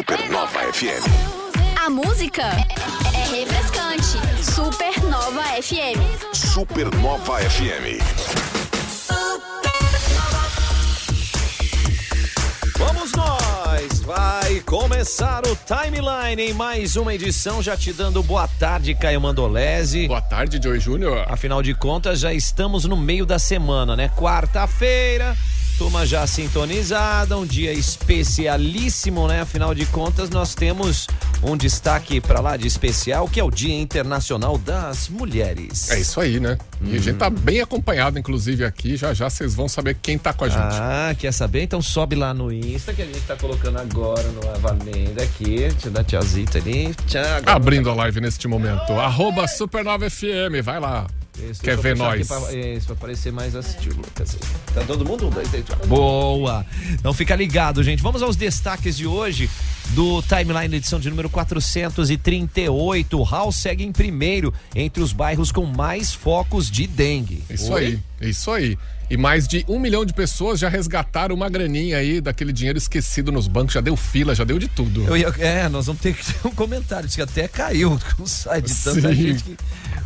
[0.00, 1.04] Supernova FM.
[1.84, 2.42] A música
[3.12, 4.16] é refrescante.
[4.42, 6.34] Supernova FM.
[6.34, 8.00] Supernova FM.
[12.78, 14.00] Vamos nós!
[14.00, 20.08] Vai começar o Timeline em mais uma edição, já te dando boa tarde, Caio Mandolese.
[20.08, 21.26] Boa tarde, Joey Júnior.
[21.28, 24.10] Afinal de contas, já estamos no meio da semana, né?
[24.16, 25.36] Quarta-feira,
[25.80, 29.40] turma já sintonizada, um dia especialíssimo, né?
[29.40, 31.06] Afinal de contas, nós temos
[31.42, 35.88] um destaque para lá de especial, que é o Dia Internacional das Mulheres.
[35.88, 36.58] É isso aí, né?
[36.82, 38.94] E a gente tá bem acompanhado, inclusive, aqui.
[38.94, 40.60] Já já vocês vão saber quem tá com a gente.
[40.60, 41.62] Ah, quer saber?
[41.62, 45.60] Então sobe lá no Insta que a gente tá colocando agora no Valenda aqui.
[45.60, 46.94] Deixa eu dar tchauzinho ali.
[47.06, 47.22] Tchau.
[47.46, 48.92] Abrindo a live neste momento.
[48.92, 51.06] Arroba Supernova FM, vai lá.
[51.48, 52.26] Isso, Quer ver nós?
[52.26, 54.36] Pra, isso, pra aparecer mais assistir, Lucas.
[54.74, 55.26] Tá todo mundo?
[55.26, 55.88] Um, dois, três, quatro.
[55.88, 56.66] Boa!
[56.92, 58.02] Então fica ligado, gente.
[58.02, 59.48] Vamos aos destaques de hoje
[59.90, 63.18] do Timeline edição de número 438.
[63.18, 67.42] O Hall segue em primeiro entre os bairros com mais focos de dengue.
[67.48, 68.00] Isso Oi?
[68.20, 68.78] aí, isso aí.
[69.10, 73.32] E mais de um milhão de pessoas já resgataram uma graninha aí daquele dinheiro esquecido
[73.32, 73.74] nos bancos.
[73.74, 75.04] Já deu fila, já deu de tudo.
[75.16, 77.06] Eu é, nós vamos ter que ter um comentário.
[77.06, 79.14] Diz que até caiu o site de tanta Sim.
[79.14, 79.56] gente que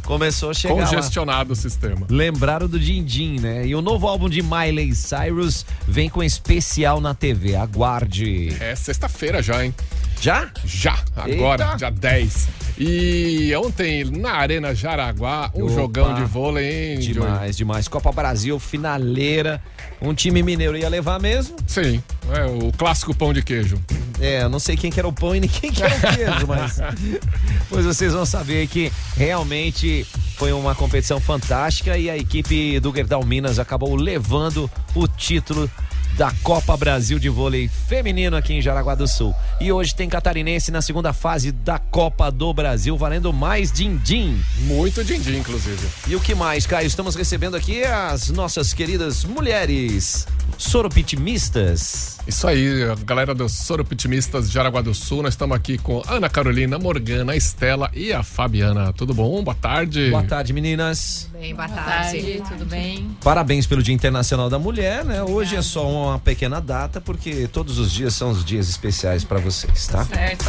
[0.04, 0.86] começou a chegar lá.
[0.86, 2.06] Congestionado o sistema.
[2.08, 3.66] Lembraram do Din Din, né?
[3.66, 7.56] E o novo álbum de Miley Cyrus vem com especial na TV.
[7.56, 8.56] Aguarde.
[8.58, 9.74] É sexta-feira já, hein?
[10.18, 10.50] Já?
[10.64, 11.76] Já, agora, Eita.
[11.76, 12.48] dia 10.
[12.78, 15.74] E ontem, na Arena Jaraguá, um Opa.
[15.74, 16.98] jogão de vôlei, hein?
[16.98, 17.86] Demais, demais.
[17.86, 19.62] Copa Brasil, finaleira.
[20.02, 21.56] Um time mineiro ia levar mesmo?
[21.66, 22.02] Sim,
[22.32, 23.80] é o clássico pão de queijo.
[24.20, 26.16] É, eu não sei quem que era o pão e nem quem que era o
[26.16, 26.80] queijo, mas.
[27.70, 30.04] pois vocês vão saber que realmente
[30.36, 35.70] foi uma competição fantástica e a equipe do Gerdau Minas acabou levando o título
[36.16, 39.34] da Copa Brasil de Vôlei Feminino aqui em Jaraguá do Sul.
[39.60, 44.40] E hoje tem catarinense na segunda fase da Copa do Brasil, valendo mais din-din.
[44.60, 45.86] Muito din-din, inclusive.
[46.06, 46.86] E o que mais, Caio?
[46.86, 50.26] Estamos recebendo aqui as nossas queridas mulheres
[50.56, 52.13] soropitimistas.
[52.26, 55.22] Isso aí, galera dos Soropitimistas de Jaraguá do Sul.
[55.22, 58.94] Nós estamos aqui com Ana Carolina, Morgana, a Estela e a Fabiana.
[58.94, 59.44] Tudo bom?
[59.44, 60.08] Boa tarde.
[60.08, 61.28] Boa tarde, meninas.
[61.38, 62.22] Bem, boa Boa tarde.
[62.22, 63.14] tarde, tudo bem?
[63.22, 65.22] Parabéns pelo Dia Internacional da Mulher, né?
[65.22, 69.38] Hoje é só uma pequena data, porque todos os dias são os dias especiais pra
[69.38, 70.02] vocês, tá?
[70.06, 70.46] Certo.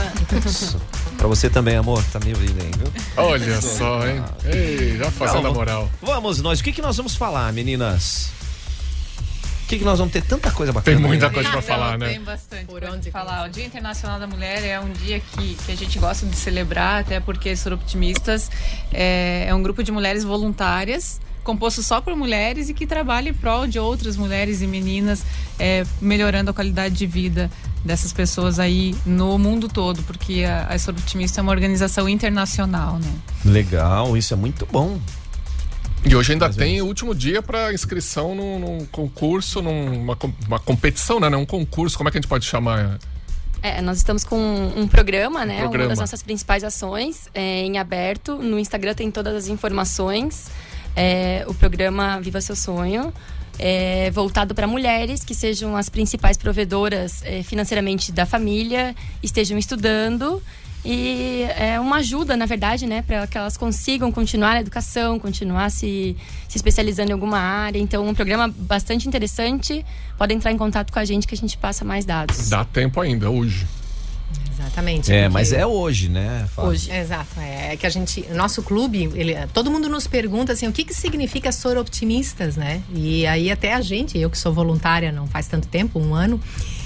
[1.18, 3.04] Pra você também, amor, tá me ouvindo aí, viu?
[3.18, 4.24] Olha só, hein?
[4.46, 5.90] Ei, já fazendo a moral.
[6.02, 8.32] Vamos, nós, o que que nós vamos falar, meninas?
[9.66, 11.08] O que que nós vamos ter tanta coisa Tem bacana?
[11.08, 11.34] muita né?
[11.34, 12.10] coisa pra Não, falar, né?
[12.10, 13.48] Tem bastante Por onde falar.
[13.48, 17.02] O Dia Internacional da Mulher é um dia que, que a gente gosta de celebrar,
[17.02, 18.52] até porque Soroptimistas
[18.94, 23.34] é, é um grupo de mulheres voluntárias composto só por mulheres e que trabalha em
[23.34, 25.24] prol de outras mulheres e meninas,
[25.60, 27.52] é, melhorando a qualidade de vida
[27.86, 33.14] dessas pessoas aí no mundo todo, porque a, a Soroptimista é uma organização internacional, né?
[33.46, 35.00] Legal, isso é muito bom.
[36.08, 40.16] E hoje ainda ou tem o último dia para inscrição num, num concurso, numa
[40.48, 41.30] uma competição, né?
[41.30, 43.00] Não um concurso, como é que a gente pode chamar?
[43.64, 44.38] É, nós estamos com
[44.76, 45.62] um programa, né?
[45.62, 45.86] programa.
[45.86, 48.36] Uma das nossas principais ações é, em aberto.
[48.36, 50.52] No Instagram tem todas as informações.
[50.96, 53.12] É, o programa Viva Seu Sonho.
[53.58, 60.44] É voltado para mulheres que sejam as principais provedoras é, financeiramente da família, estejam estudando
[60.86, 65.70] e é uma ajuda, na verdade, né, para que elas consigam continuar a educação, continuar
[65.72, 66.16] se,
[66.48, 67.80] se especializando em alguma área.
[67.80, 69.86] Então, um programa bastante interessante.
[70.18, 72.50] Podem entrar em contato com a gente que a gente passa mais dados.
[72.50, 73.66] Dá tempo ainda, hoje.
[74.58, 75.12] Exatamente.
[75.12, 76.48] É, porque- mas é hoje, né?
[76.56, 76.72] Fábio?
[76.72, 76.92] Hoje.
[76.92, 77.40] Exato.
[77.40, 78.26] É que a gente.
[78.32, 82.82] Nosso clube, ele, todo mundo nos pergunta assim, o que, que significa soroptimistas, né?
[82.94, 86.40] E aí até a gente, eu que sou voluntária não faz tanto tempo, um ano,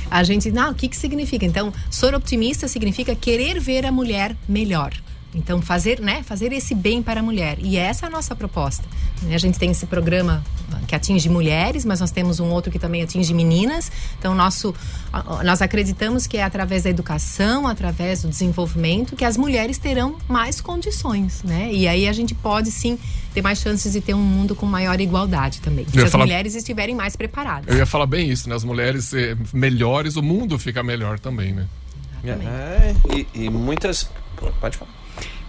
[0.09, 1.45] a gente, não, o que, que significa?
[1.45, 4.93] Então, soroptimista significa querer ver a mulher melhor.
[5.35, 7.57] Então, fazer, né, fazer esse bem para a mulher.
[7.59, 8.83] E essa é a nossa proposta.
[9.21, 9.35] né?
[9.35, 10.43] A gente tem esse programa
[10.87, 13.91] que atinge mulheres, mas nós temos um outro que também atinge meninas.
[14.17, 14.73] Então, nosso,
[15.45, 20.59] nós acreditamos que é através da educação, através do desenvolvimento, que as mulheres terão mais
[20.61, 21.69] condições, né?
[21.71, 22.97] E aí a gente pode, sim,
[23.31, 25.85] ter mais chances de ter um mundo com maior igualdade também.
[25.87, 27.67] Se as falar- mulheres estiverem mais preparadas.
[27.71, 28.55] Eu ia falar bem isso, né?
[28.55, 31.67] As mulheres eh, melhores, o mundo fica melhor também, né?
[32.25, 34.09] É, e, e muitas.
[34.59, 34.98] Pode falar.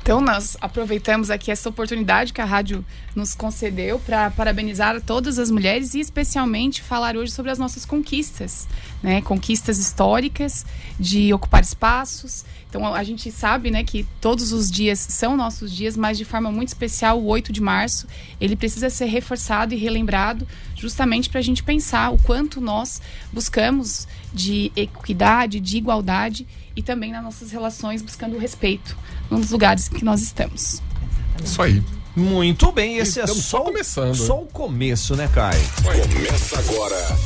[0.03, 5.51] Então, nós aproveitamos aqui essa oportunidade que a rádio nos concedeu para parabenizar todas as
[5.51, 8.67] mulheres e, especialmente, falar hoje sobre as nossas conquistas,
[9.03, 9.21] né?
[9.21, 10.65] Conquistas históricas
[10.99, 12.45] de ocupar espaços.
[12.69, 16.53] Então, a gente sabe, né, que todos os dias são nossos dias, mas de forma
[16.53, 18.07] muito especial, o 8 de março,
[18.41, 20.47] ele precisa ser reforçado e relembrado
[20.77, 26.47] justamente para a gente pensar o quanto nós buscamos de equidade, de igualdade
[26.77, 28.97] e também nas nossas relações buscando o respeito
[29.31, 30.81] nos lugares que nós estamos.
[31.43, 31.83] Isso aí.
[32.17, 34.15] Muito bem, esse é Estamos só, só o- começando.
[34.17, 35.61] só o começo, né, Caio?
[35.83, 37.17] Começa agora.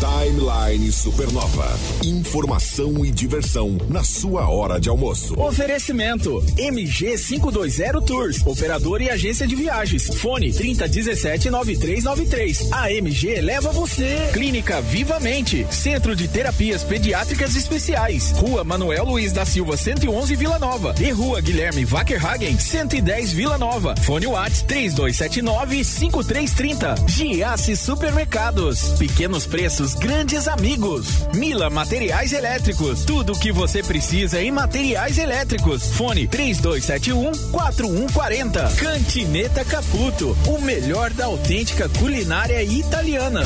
[0.00, 1.78] Timeline Supernova.
[2.04, 5.38] Informação e diversão na sua hora de almoço.
[5.40, 10.14] Oferecimento MG520 Tours, operador e agência de viagens.
[10.16, 12.72] Fone 3017 9393.
[12.72, 14.30] A MG leva você.
[14.32, 18.32] Clínica Vivamente, Centro de Terapias Pediátricas Especiais.
[18.32, 23.94] Rua Manuel Luiz da Silva 111 Vila Nova e Rua Guilherme Wackerhagen 110 Vila Nova.
[24.02, 26.94] Fone Whats 3279 5330.
[27.06, 28.94] Giasse Supermercados.
[28.98, 31.26] Pequenos preços, grandes amigos.
[31.34, 33.04] Mila Materiais Elétricos.
[33.04, 35.92] Tudo o que você precisa em materiais elétricos.
[35.92, 38.70] Fone 3271 4140.
[38.76, 40.34] Cantineta Caputo.
[40.46, 43.42] O melhor da autêntica culinária italiana.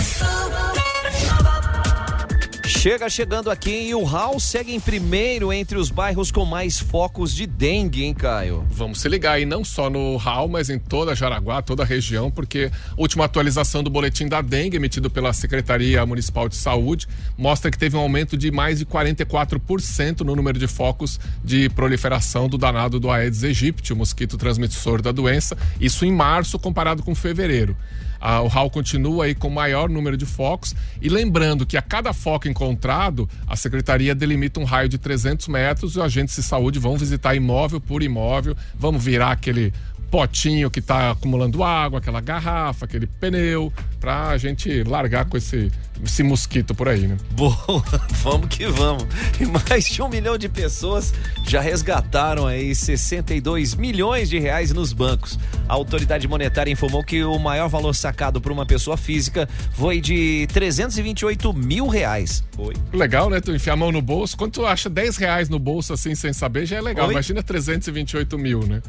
[2.68, 7.34] Chega chegando aqui e o Hall segue em primeiro entre os bairros com mais focos
[7.34, 8.62] de dengue, hein, Caio?
[8.70, 12.30] Vamos se ligar aí, não só no RAL, mas em toda Jaraguá, toda a região,
[12.30, 17.70] porque a última atualização do boletim da dengue, emitido pela Secretaria Municipal de Saúde, mostra
[17.70, 22.58] que teve um aumento de mais de 44% no número de focos de proliferação do
[22.58, 27.74] danado do Aedes aegypti, o mosquito transmissor da doença, isso em março comparado com fevereiro.
[28.20, 30.74] Ah, o RAL continua aí com o maior número de focos.
[31.00, 35.94] E lembrando que a cada foco encontrado, a secretaria delimita um raio de 300 metros
[35.94, 39.72] e os agentes de saúde vão visitar imóvel por imóvel, vamos virar aquele
[40.10, 45.70] potinho que está acumulando água, aquela garrafa, aquele pneu, pra gente largar com esse,
[46.04, 47.16] esse mosquito por aí, né?
[47.32, 47.56] Boa,
[48.22, 49.04] vamos que vamos.
[49.40, 51.12] E mais de um milhão de pessoas
[51.46, 55.38] já resgataram aí 62 milhões de reais nos bancos.
[55.68, 60.46] A autoridade monetária informou que o maior valor sacado por uma pessoa física foi de
[60.52, 62.44] 328 mil reais.
[62.56, 62.74] Oi.
[62.92, 63.40] Legal, né?
[63.40, 64.36] Tu enfiar a mão no bolso.
[64.36, 67.06] Quando tu acha 10 reais no bolso assim sem saber, já é legal.
[67.06, 67.12] Oi?
[67.12, 68.82] Imagina 328 mil, né?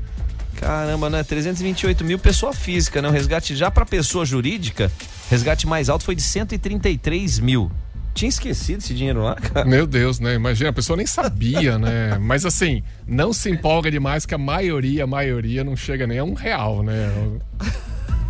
[0.60, 1.24] Caramba, né?
[1.24, 3.08] 328 mil pessoa física, né?
[3.08, 4.92] O resgate já para pessoa jurídica,
[5.30, 7.72] resgate mais alto foi de 133 mil.
[8.14, 9.66] Tinha esquecido esse dinheiro lá, cara.
[9.66, 10.34] Meu Deus, né?
[10.34, 12.18] Imagina, a pessoa nem sabia, né?
[12.22, 16.24] Mas assim, não se empolga demais que a maioria, a maioria não chega nem a
[16.26, 17.10] um real, né?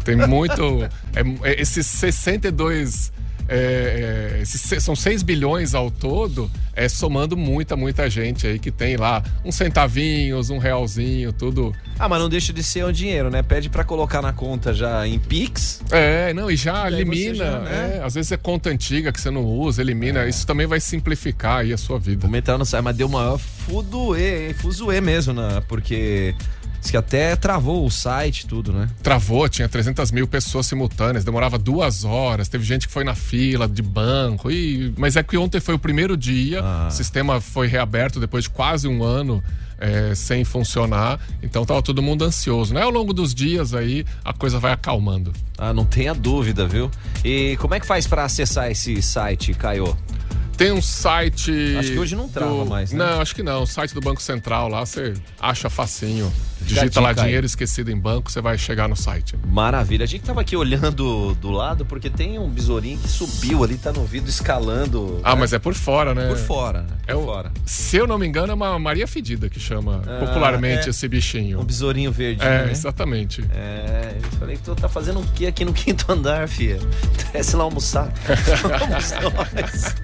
[0.06, 0.84] Tem muito.
[1.16, 3.12] É, é, esses 62.
[3.50, 8.70] É, é, esses, são 6 bilhões ao todo, é somando muita, muita gente aí que
[8.70, 11.76] tem lá uns centavinhos, um realzinho, tudo.
[11.98, 13.42] Ah, mas não deixa de ser um dinheiro, né?
[13.42, 15.82] Pede pra colocar na conta já em Pix.
[15.90, 17.36] É, não, e já você elimina.
[17.36, 17.98] já, né?
[17.98, 20.28] é, às vezes é conta antiga que você não usa, elimina.
[20.28, 22.28] Isso também vai simplificar aí a sua vida.
[22.28, 25.62] O metal não sai, mas deu maior fudoê, fuzuê mesmo, né?
[25.68, 26.36] Porque
[26.82, 28.90] diz que até travou o site tudo, né?
[29.04, 32.48] Travou, tinha 300 mil pessoas simultâneas, demorava duas horas.
[32.48, 34.50] Teve gente que foi na fila de banco.
[34.52, 34.94] E...
[34.98, 36.88] Mas é que ontem foi o primeiro dia, Ah.
[36.90, 39.44] o sistema foi reaberto depois de quase um ano.
[39.82, 42.82] é, sem funcionar, então tava todo mundo ansioso, né?
[42.82, 45.32] Ao longo dos dias aí a coisa vai acalmando.
[45.58, 46.92] Ah, não tenha dúvida, viu?
[47.24, 49.96] E como é que faz pra acessar esse site, Caio?
[50.60, 51.76] Tem um site.
[51.80, 53.00] Acho que hoje não trava mais, né?
[53.00, 53.64] Não, acho que não.
[53.64, 56.30] O site do Banco Central lá você acha facinho.
[56.62, 59.34] Digita lá dinheiro esquecido em banco, você vai chegar no site.
[59.48, 60.04] Maravilha.
[60.04, 63.94] A gente tava aqui olhando do lado porque tem um besourinho que subiu ali, tá
[63.94, 65.22] no vidro escalando.
[65.24, 66.28] Ah, mas é por fora, né?
[66.28, 66.90] Por fora, né?
[67.08, 67.52] É Por o- fora.
[67.66, 70.90] Se eu não me engano, é uma Maria Fedida que chama Ah, popularmente é.
[70.90, 71.62] esse bichinho.
[71.62, 72.72] Um besourinho verde, É, né?
[72.72, 73.42] exatamente.
[73.56, 76.80] É, eu falei que tu tá fazendo o que aqui no quinto andar, filha?
[77.32, 78.12] Desce lá almoçar.
[78.62, 79.96] Vamos nós.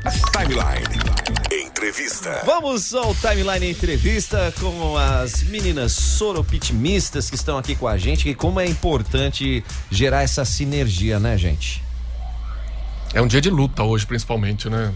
[0.45, 1.65] Timeline.
[1.67, 2.43] Entrevista.
[2.45, 8.35] Vamos ao Timeline Entrevista com as meninas soropitimistas que estão aqui com a gente e
[8.35, 11.83] como é importante gerar essa sinergia, né, gente?
[13.11, 14.93] É um dia de luta hoje, principalmente, né?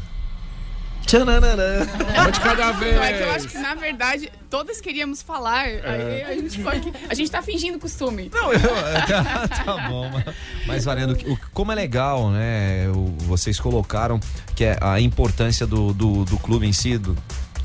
[1.09, 1.87] Tchananana.
[2.13, 2.95] Uma de cada vez.
[2.95, 5.65] Não, é que eu acho que, na verdade, todas queríamos falar.
[5.65, 6.93] Aí a gente ficou aqui.
[7.09, 8.29] A gente tá fingindo costume.
[8.31, 10.35] Não, eu, tá, tá bom, mas,
[10.67, 12.87] mas valendo, o, como é legal, né?
[12.89, 14.19] o- vocês colocaram
[14.55, 17.17] que é a importância do, do, do clube em si, do,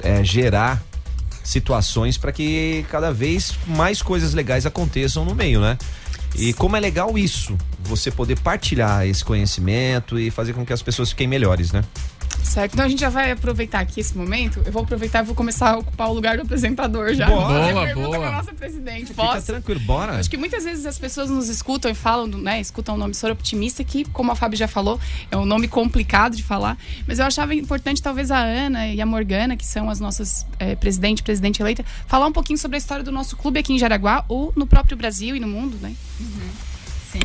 [0.02, 0.82] é, gerar
[1.42, 5.76] situações para que cada vez mais coisas legais aconteçam no meio, né?
[6.34, 10.80] E como é legal isso, você poder partilhar esse conhecimento e fazer com que as
[10.82, 11.84] pessoas fiquem melhores, né?
[12.44, 12.74] Certo?
[12.74, 14.60] Então a gente já vai aproveitar aqui esse momento.
[14.66, 17.26] Eu vou aproveitar e vou começar a ocupar o lugar do apresentador já.
[17.26, 17.40] Boa.
[17.40, 18.20] Vou fazer Boa, pergunta boa.
[18.20, 19.06] pra nossa presidente.
[19.08, 19.46] Fica Posso?
[19.46, 20.18] tranquilo, bora.
[20.18, 22.60] Acho que muitas vezes as pessoas nos escutam e falam, do- né?
[22.60, 26.36] Escutam o nome Soro Optimista, que, como a Fábio já falou, é um nome complicado
[26.36, 26.76] de falar.
[27.08, 30.76] Mas eu achava importante, talvez, a Ana e a Morgana, que são as nossas eh,
[30.76, 33.78] presidente e presidente eleita, falar um pouquinho sobre a história do nosso clube aqui em
[33.78, 35.94] Jaraguá, ou no próprio Brasil e no mundo, né?
[37.14, 37.20] Sim.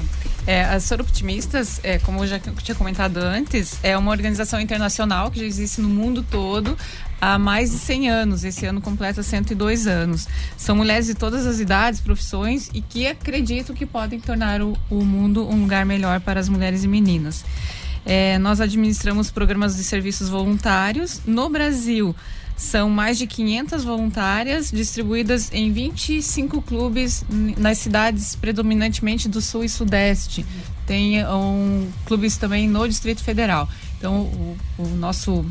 [0.46, 5.40] É, as Soroptimistas, é, como eu já tinha comentado antes, é uma organização internacional que
[5.40, 6.78] já existe no mundo todo
[7.20, 8.44] há mais de 100 anos.
[8.44, 10.28] Esse ano completa 102 anos.
[10.56, 15.04] São mulheres de todas as idades, profissões e que acreditam que podem tornar o, o
[15.04, 17.44] mundo um lugar melhor para as mulheres e meninas.
[18.06, 21.22] É, nós administramos programas de serviços voluntários.
[21.26, 22.16] No Brasil,
[22.60, 27.24] são mais de 500 voluntárias distribuídas em 25 clubes
[27.58, 30.46] nas cidades predominantemente do Sul e Sudeste.
[30.86, 33.70] Tem um, clubes também no Distrito Federal.
[33.98, 35.46] Então, o, o nosso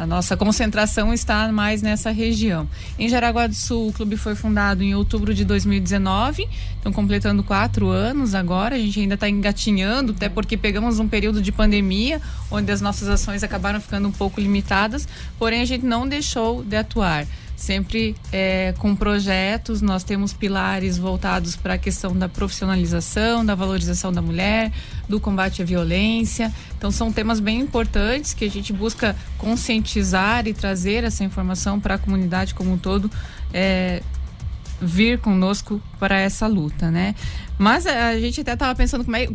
[0.00, 2.66] a nossa concentração está mais nessa região.
[2.98, 7.90] Em Jaraguá do Sul, o clube foi fundado em outubro de 2019, estão completando quatro
[7.90, 8.76] anos agora.
[8.76, 12.18] A gente ainda está engatinhando, até porque pegamos um período de pandemia,
[12.50, 15.06] onde as nossas ações acabaram ficando um pouco limitadas,
[15.38, 17.26] porém a gente não deixou de atuar
[17.60, 19.82] sempre é, com projetos.
[19.82, 24.72] Nós temos pilares voltados para a questão da profissionalização, da valorização da mulher,
[25.06, 26.50] do combate à violência.
[26.78, 31.96] Então, são temas bem importantes que a gente busca conscientizar e trazer essa informação para
[31.96, 33.10] a comunidade como um todo.
[33.52, 34.02] É,
[34.80, 37.14] vir conosco para essa luta, né?
[37.58, 39.28] Mas a gente até estava pensando como é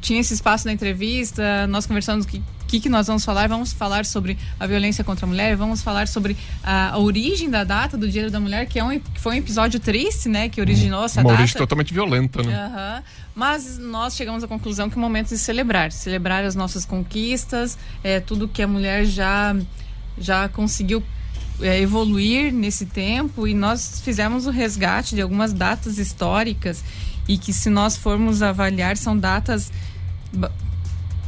[0.00, 3.48] tinha esse espaço na entrevista, nós conversamos que que, que nós vamos falar?
[3.48, 7.64] Vamos falar sobre a violência contra a mulher, vamos falar sobre a, a origem da
[7.64, 10.48] data do Dia da Mulher, que, é um, que foi um episódio triste, né?
[10.48, 11.42] Que originou essa Uma data.
[11.42, 12.66] origem totalmente violenta, né?
[12.66, 13.02] Uhum.
[13.34, 15.90] Mas nós chegamos à conclusão que é o momento de celebrar.
[15.90, 19.56] Celebrar as nossas conquistas, é, tudo que a mulher já,
[20.16, 21.02] já conseguiu
[21.60, 26.84] é, evoluir nesse tempo e nós fizemos o resgate de algumas datas históricas
[27.26, 29.72] e que se nós formos avaliar são datas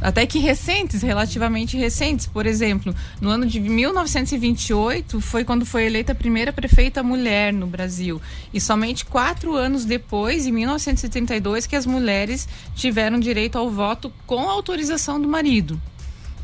[0.01, 2.27] até que recentes, relativamente recentes.
[2.27, 7.67] Por exemplo, no ano de 1928 foi quando foi eleita a primeira prefeita mulher no
[7.67, 8.21] Brasil.
[8.53, 14.49] E somente quatro anos depois, em 1932, que as mulheres tiveram direito ao voto com
[14.49, 15.79] autorização do marido.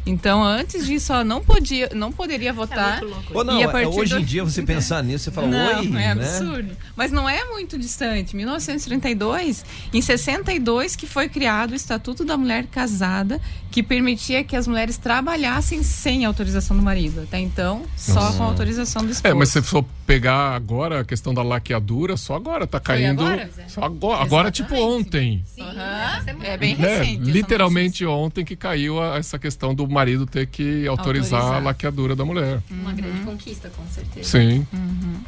[0.10, 3.02] Então, antes disso, ela não podia, não poderia votar.
[3.04, 4.22] É não, e a partir hoje do...
[4.22, 6.12] em dia você pensar nisso, você fala, não, oi, é né?
[6.12, 6.76] absurdo.
[6.96, 8.36] Mas não é muito distante.
[8.36, 9.64] 1932,
[9.94, 13.40] em 62 que foi criado o Estatuto da Mulher Casada,
[13.70, 17.22] que permitia que as mulheres trabalhassem sem autorização do marido.
[17.22, 18.38] Até então, só Nossa.
[18.38, 19.32] com autorização do esposo.
[19.32, 23.24] É, mas se for pegar agora a questão da laqueadura, só agora tá caindo.
[23.24, 23.50] Agora?
[23.68, 25.44] Só agora, agora tipo ontem.
[25.46, 26.44] Sim, uhum.
[26.44, 26.98] É bem né?
[26.98, 27.30] recente.
[27.30, 31.62] Literalmente ontem que caiu a, essa questão do marido ter que autorizar, autorizar.
[31.62, 32.60] a laqueadura da mulher.
[32.72, 32.96] Uma uhum.
[32.96, 34.28] grande conquista, com certeza.
[34.28, 34.66] Sim.
[34.74, 35.22] Uhum.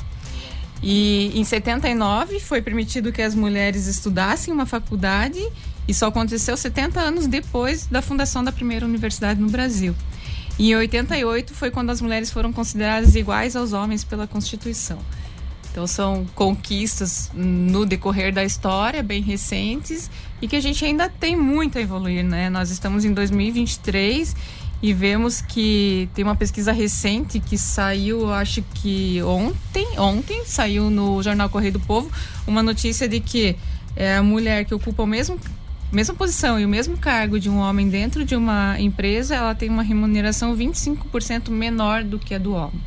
[0.82, 5.48] E em 79 foi permitido que as mulheres estudassem uma faculdade
[5.88, 9.96] isso aconteceu 70 anos depois da fundação da primeira universidade no Brasil.
[10.64, 15.00] Em 88 foi quando as mulheres foram consideradas iguais aos homens pela Constituição.
[15.72, 20.08] Então são conquistas no decorrer da história, bem recentes,
[20.40, 22.48] e que a gente ainda tem muito a evoluir, né?
[22.48, 24.36] Nós estamos em 2023
[24.84, 31.24] e vemos que tem uma pesquisa recente que saiu, acho que ontem, ontem saiu no
[31.24, 32.12] jornal Correio do Povo,
[32.46, 33.56] uma notícia de que
[33.96, 35.40] é a mulher que ocupa o mesmo
[35.92, 39.70] mesma posição e o mesmo cargo de um homem dentro de uma empresa, ela tem
[39.70, 42.82] uma remuneração 25% menor do que a do homem.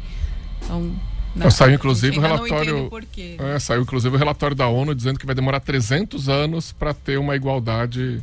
[0.62, 0.92] Então,
[1.34, 1.50] né?
[1.50, 2.90] Saiu inclusive o relatório.
[3.38, 7.18] É, saiu inclusive o relatório da ONU dizendo que vai demorar 300 anos para ter
[7.18, 8.22] uma igualdade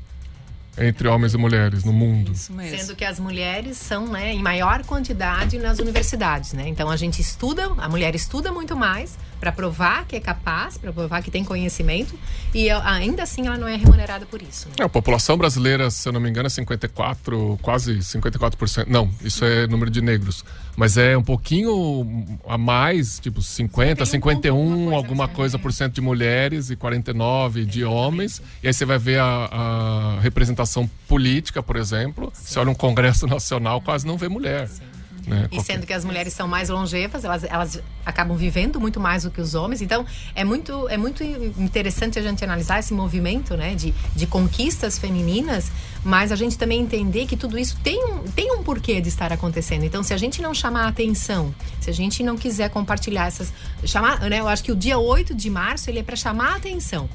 [0.78, 2.32] entre homens e mulheres no mundo.
[2.32, 2.78] Isso mesmo.
[2.78, 6.68] Sendo que as mulheres são, né, em maior quantidade nas universidades, né?
[6.68, 10.94] Então a gente estuda, a mulher estuda muito mais para provar que é capaz, para
[10.94, 12.18] provar que tem conhecimento
[12.54, 14.70] e ainda assim ela não é remunerada por isso.
[14.70, 14.76] Né?
[14.80, 18.86] É, a população brasileira, se eu não me engano, é 54, quase 54%.
[18.88, 24.56] Não, isso é número de negros, mas é um pouquinho a mais, tipo 50, 51,
[24.56, 28.42] um alguma coisa, alguma coisa por cento de mulheres e 49 de homens.
[28.64, 32.32] E aí você vai ver a, a representação política, por exemplo.
[32.34, 32.44] Sim.
[32.46, 34.68] Você olha um Congresso Nacional, quase não vê mulher.
[34.68, 34.91] Sim.
[35.26, 35.48] Né?
[35.52, 39.32] E sendo que as mulheres são mais longevas, elas, elas acabam vivendo muito mais do
[39.32, 39.82] que os homens.
[39.82, 44.98] Então, é muito, é muito interessante a gente analisar esse movimento né, de, de conquistas
[44.98, 45.72] femininas,
[46.04, 49.32] mas a gente também entender que tudo isso tem um, tem um porquê de estar
[49.32, 49.84] acontecendo.
[49.84, 53.54] Então, se a gente não chamar a atenção, se a gente não quiser compartilhar essas.
[53.86, 56.56] chamar né, Eu acho que o dia 8 de março ele é para chamar a
[56.56, 57.10] atenção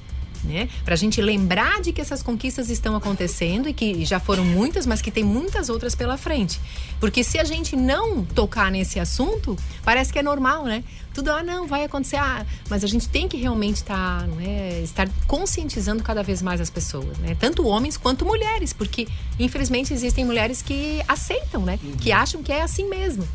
[0.47, 0.69] né?
[0.85, 4.87] Para a gente lembrar de que essas conquistas estão acontecendo e que já foram muitas,
[4.87, 6.61] mas que tem muitas outras pela frente.
[7.01, 10.83] Porque se a gente não tocar nesse assunto, parece que é normal, né?
[11.13, 14.81] Tudo, ah, não, vai acontecer, ah, mas a gente tem que realmente estar, tá, né,
[14.83, 17.35] estar conscientizando cada vez mais as pessoas, né?
[17.41, 21.79] Tanto homens quanto mulheres, porque infelizmente existem mulheres que aceitam, né?
[21.83, 21.93] Uhum.
[21.93, 23.27] Que acham que é assim mesmo.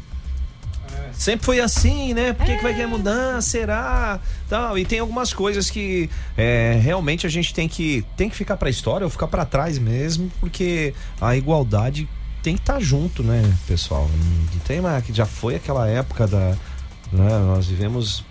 [1.13, 2.34] Sempre foi assim, né?
[2.34, 3.41] Por que, que vai querer mudar?
[3.41, 4.20] Será?
[4.50, 4.77] Tal.
[4.77, 8.70] E tem algumas coisas que é, realmente a gente tem que, tem que ficar pra
[8.70, 12.08] história ou ficar pra trás mesmo, porque a igualdade
[12.41, 14.10] tem que estar junto, né, pessoal?
[14.53, 16.56] Não tem mais, que já foi aquela época da.
[17.12, 18.24] né, nós vivemos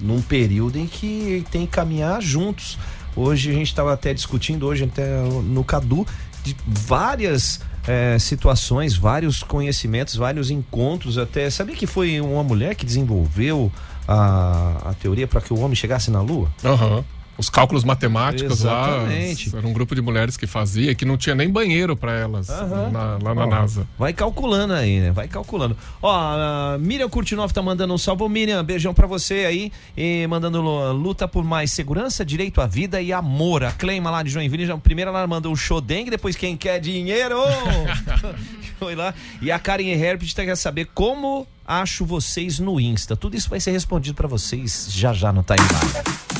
[0.00, 2.78] num período em que tem que caminhar juntos.
[3.16, 6.06] Hoje a gente estava até discutindo, hoje até no Cadu,
[6.42, 11.18] de várias eh, situações, vários conhecimentos, vários encontros.
[11.18, 13.70] Até sabia que foi uma mulher que desenvolveu
[14.06, 16.48] a, a teoria para que o homem chegasse na Lua?
[16.64, 17.04] Aham.
[17.36, 19.50] Os cálculos matemáticos Exatamente.
[19.52, 19.58] lá.
[19.58, 22.90] Era um grupo de mulheres que fazia, que não tinha nem banheiro pra elas Aham.
[22.92, 23.86] na- lá na Ó, NASA.
[23.98, 25.10] Vai calculando aí, né?
[25.10, 25.76] Vai calculando.
[26.00, 28.28] Ó, a Miriam Curtinov tá mandando um salve.
[28.28, 29.72] Miriam, beijão pra você aí.
[29.96, 33.64] E mandando lu- luta por mais segurança, direito à vida e amor.
[33.64, 36.78] A Cleima lá de Joinville, já, primeiro ela mandou um show dengue, depois quem quer
[36.78, 37.36] dinheiro.
[38.78, 39.12] Foi lá.
[39.42, 43.16] E a Karen Herbert quer saber como acho vocês no Insta.
[43.16, 46.33] Tudo isso vai ser respondido pra vocês já já no timeline.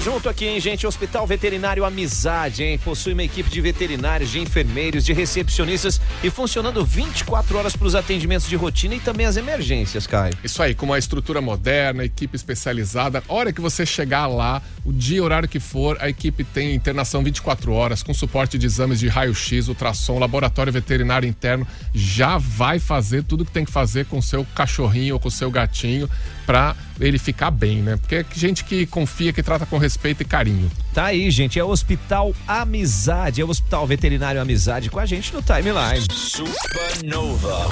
[0.00, 0.86] Junto aqui, hein, gente?
[0.86, 2.78] Hospital Veterinário Amizade, hein?
[2.78, 7.94] Possui uma equipe de veterinários, de enfermeiros, de recepcionistas e funcionando 24 horas para os
[7.94, 10.32] atendimentos de rotina e também as emergências, Caio.
[10.42, 13.22] Isso aí, com uma estrutura moderna, equipe especializada.
[13.28, 17.22] A hora que você chegar lá, o dia, horário que for, a equipe tem internação
[17.22, 21.66] 24 horas, com suporte de exames de raio-x, ultrassom, laboratório veterinário interno.
[21.92, 25.32] Já vai fazer tudo que tem que fazer com o seu cachorrinho ou com o
[25.32, 26.08] seu gatinho
[26.50, 27.96] para ele ficar bem, né?
[27.96, 30.68] Porque é gente que confia, que trata com respeito e carinho.
[30.92, 31.60] Tá aí, gente.
[31.60, 36.04] É o Hospital Amizade, é o Hospital Veterinário Amizade com a gente no timeline.
[36.10, 37.68] Supernova.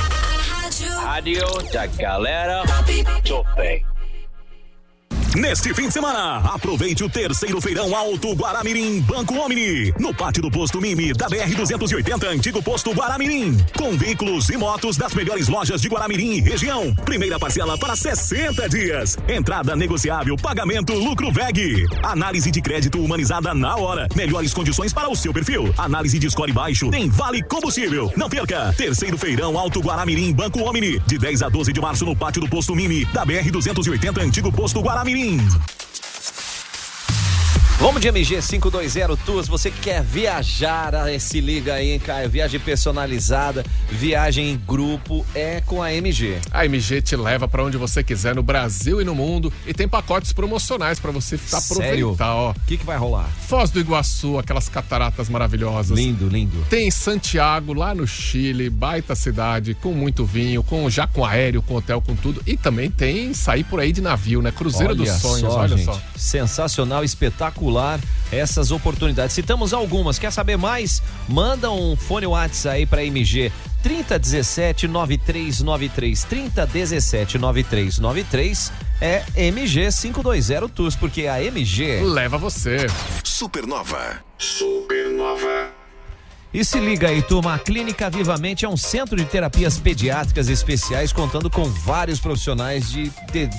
[1.03, 1.43] Rádio
[1.73, 2.63] da galera
[3.57, 3.98] bem.
[5.37, 10.51] Neste fim de semana, aproveite o terceiro feirão Alto Guaramirim Banco Omni, no pátio do
[10.51, 13.57] posto Mimi da BR-280, antigo posto Guaramirim.
[13.77, 16.95] Com veículos e motos das melhores lojas de Guaramirim e região.
[17.05, 19.19] Primeira parcela para 60 dias.
[19.29, 21.87] Entrada negociável, pagamento lucro VEG.
[22.03, 24.09] Análise de crédito humanizada na hora.
[24.17, 25.73] Melhores condições para o seu perfil.
[25.77, 26.91] Análise de score baixo.
[26.91, 28.11] Tem vale combustível.
[28.17, 28.73] Não perca.
[28.77, 32.49] Terceiro feirão Alto Guaramirim Banco Omni, de 10 a 12 de março no pátio do
[32.49, 35.18] posto Mimi da BR-280, antigo posto Guaramirim.
[35.19, 35.78] Team.
[37.81, 42.29] Vamos de MG 520 Tours, você que quer viajar, ah, se liga aí, hein, Caio?
[42.29, 46.39] Viagem personalizada, viagem em grupo, é com a MG.
[46.51, 49.87] A MG te leva para onde você quiser no Brasil e no mundo e tem
[49.87, 52.11] pacotes promocionais para você Sério?
[52.11, 52.51] aproveitar, ó.
[52.51, 53.31] O que, que vai rolar?
[53.47, 55.97] Foz do Iguaçu, aquelas cataratas maravilhosas.
[55.97, 56.67] Lindo, lindo.
[56.69, 61.77] Tem Santiago, lá no Chile, baita cidade, com muito vinho, com já com aéreo, com
[61.77, 62.43] hotel, com tudo.
[62.45, 64.51] E também tem sair por aí de navio, né?
[64.51, 65.85] Cruzeiro dos Sonhos, só, olha gente.
[65.85, 66.01] só.
[66.17, 67.68] Sensacional, espetacular
[68.33, 69.35] essas oportunidades.
[69.35, 70.19] Citamos algumas.
[70.19, 71.03] Quer saber mais?
[71.29, 73.53] Manda um fone WhatsApp aí para MG
[73.83, 82.87] 3017 9393 3017 9393 é MG 520 Tours, porque a MG Leva você.
[83.23, 84.23] Supernova.
[84.37, 85.79] Supernova.
[86.53, 91.13] E se liga aí, turma, a Clínica Vivamente é um centro de terapias pediátricas especiais,
[91.13, 93.51] contando com vários profissionais de, de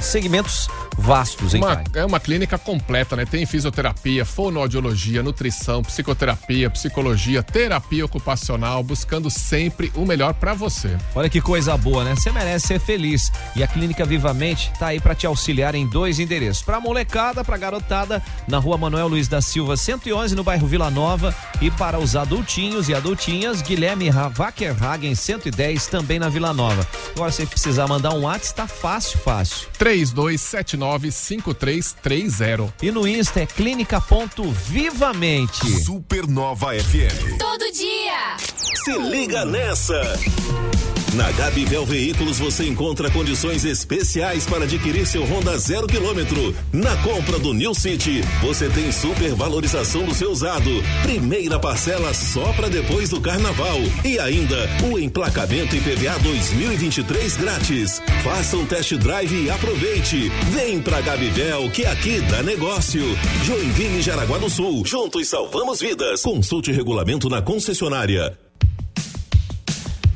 [0.00, 1.86] segmentos vastos, hein, Uma- Caio?
[1.94, 3.24] é uma clínica completa, né?
[3.24, 10.96] Tem fisioterapia, fonoaudiologia, nutrição, psicoterapia, psicologia, terapia ocupacional, buscando sempre o melhor para você.
[11.14, 12.14] Olha que coisa boa, né?
[12.14, 13.30] Você merece ser feliz.
[13.56, 16.62] E a Clínica Vivamente tá aí para te auxiliar em dois endereços.
[16.62, 21.34] Pra molecada, pra garotada, na rua Manuel Luiz da Silva, 111, no bairro Vila Nova.
[21.60, 26.86] E para os adultinhos e adultinhas, Guilherme Wackerhagen, 110, também na Vila Nova.
[27.14, 29.68] Agora, se precisar mandar um WhatsApp, tá fácil, fácil.
[30.84, 32.72] 32795330.
[32.82, 35.66] E no Insta é clínica.vivamente.
[35.84, 37.38] Supernova FM.
[37.38, 38.36] Todo dia.
[38.84, 40.02] Se liga nessa!
[41.14, 46.52] Na Gabivel Veículos você encontra condições especiais para adquirir seu Honda zero quilômetro.
[46.72, 50.70] Na compra do New City, você tem supervalorização do seu usado.
[51.02, 53.78] Primeira parcela só para depois do carnaval.
[54.04, 54.56] E ainda
[54.90, 58.02] o emplacamento IPVA 2023 grátis.
[58.24, 60.32] Faça um test drive e aproveite.
[60.50, 63.04] Vem pra Gabivel que aqui dá negócio.
[63.44, 64.84] Joinville Jaraguá do Sul.
[64.84, 66.22] Juntos salvamos vidas.
[66.22, 68.36] Consulte regulamento na concessionária.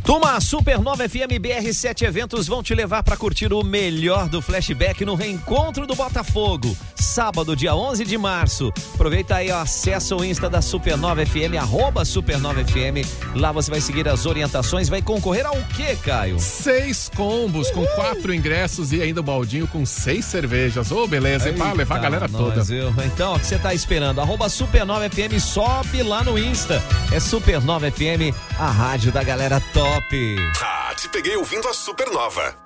[0.08, 5.14] Turma, Supernova FM BR7 Eventos vão te levar para curtir o melhor do flashback no
[5.14, 6.74] reencontro do Botafogo.
[6.94, 8.72] Sábado, dia 11 de março.
[8.94, 13.06] Aproveita aí, ó, acessa o Insta da Supernova FM, arroba Supernova FM.
[13.34, 16.38] Lá você vai seguir as orientações, vai concorrer ao quê, Caio?
[16.38, 20.90] Seis combos com quatro ingressos e ainda o baldinho com seis cervejas.
[20.90, 21.54] Ô, beleza, hein?
[21.54, 22.56] Pra levar a galera toda.
[22.56, 22.94] Nós, eu.
[23.04, 24.22] Então, o que você tá esperando?
[24.22, 26.82] Arroba Supernova FM, sobe lá no Insta.
[27.12, 29.97] É Supernova FM, a rádio da galera top.
[30.62, 32.56] Ah, te peguei ouvindo a Supernova.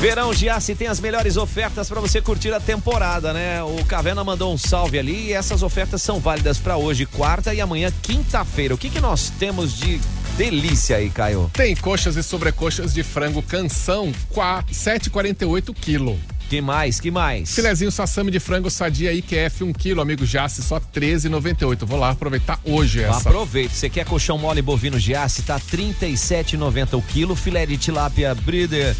[0.00, 3.62] Verão Giasse tem as melhores ofertas para você curtir a temporada, né?
[3.64, 7.60] O Caverna mandou um salve ali e essas ofertas são válidas para hoje, quarta e
[7.60, 8.74] amanhã, quinta-feira.
[8.74, 9.98] O que que nós temos de
[10.36, 11.50] delícia aí, Caio?
[11.52, 16.16] Tem coxas e sobrecoxas de frango canção, 7,48 quilo.
[16.48, 16.98] Que mais?
[16.98, 17.54] Que mais?
[17.54, 21.84] Filezinho sassami de frango sadia IQF 1 kg, amigo Jace, só 13,98.
[21.84, 23.28] Vou lá aproveitar hoje essa.
[23.28, 23.74] Aproveita.
[23.74, 25.42] Você quer colchão mole bovino Giasse?
[25.42, 27.36] Tá 37,90 o quilo.
[27.36, 28.96] Filé de tilápia Breeder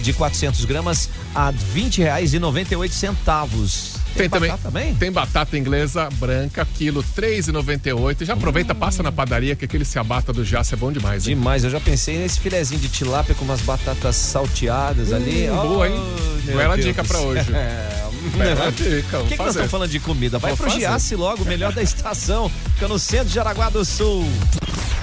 [0.00, 3.95] de 400 gramas a 20 reais e 98 centavos.
[4.16, 4.94] Tem, tem batata também, também?
[4.94, 8.24] Tem batata inglesa branca, quilo 3,98.
[8.24, 8.76] Já aproveita, hum.
[8.76, 11.26] passa na padaria que aquele ciabata do Jace é bom demais.
[11.26, 11.36] Hein?
[11.36, 15.46] Demais, eu já pensei nesse filezinho de tilápia com umas batatas salteadas hum, ali.
[15.48, 15.94] Boa, hein?
[16.44, 17.46] Bela dica pra hoje.
[17.56, 19.20] É, Bela dica.
[19.20, 20.38] O que, que nós estamos falando de comida?
[20.38, 22.50] Vai Vou pro Giasse logo, melhor da estação.
[22.74, 24.24] Fica no centro de Araguá do Sul.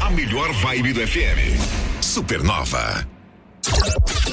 [0.01, 1.59] A melhor vibe do FM.
[2.01, 3.12] Supernova.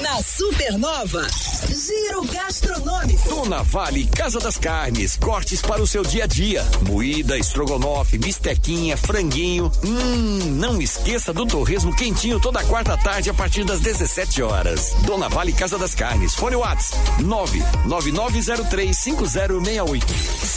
[0.03, 1.27] Na Supernova,
[1.69, 3.29] Giro Gastronômico.
[3.29, 6.67] Dona Vale Casa das Carnes, cortes para o seu dia a dia.
[6.83, 9.71] Moída, estrogonofe, bistequinha, franguinho.
[9.85, 14.97] Hum, não esqueça do torresmo quentinho toda quarta tarde a partir das 17 horas.
[15.05, 16.91] Dona Vale Casa das Carnes, fone Whats
[17.21, 20.03] 999035068.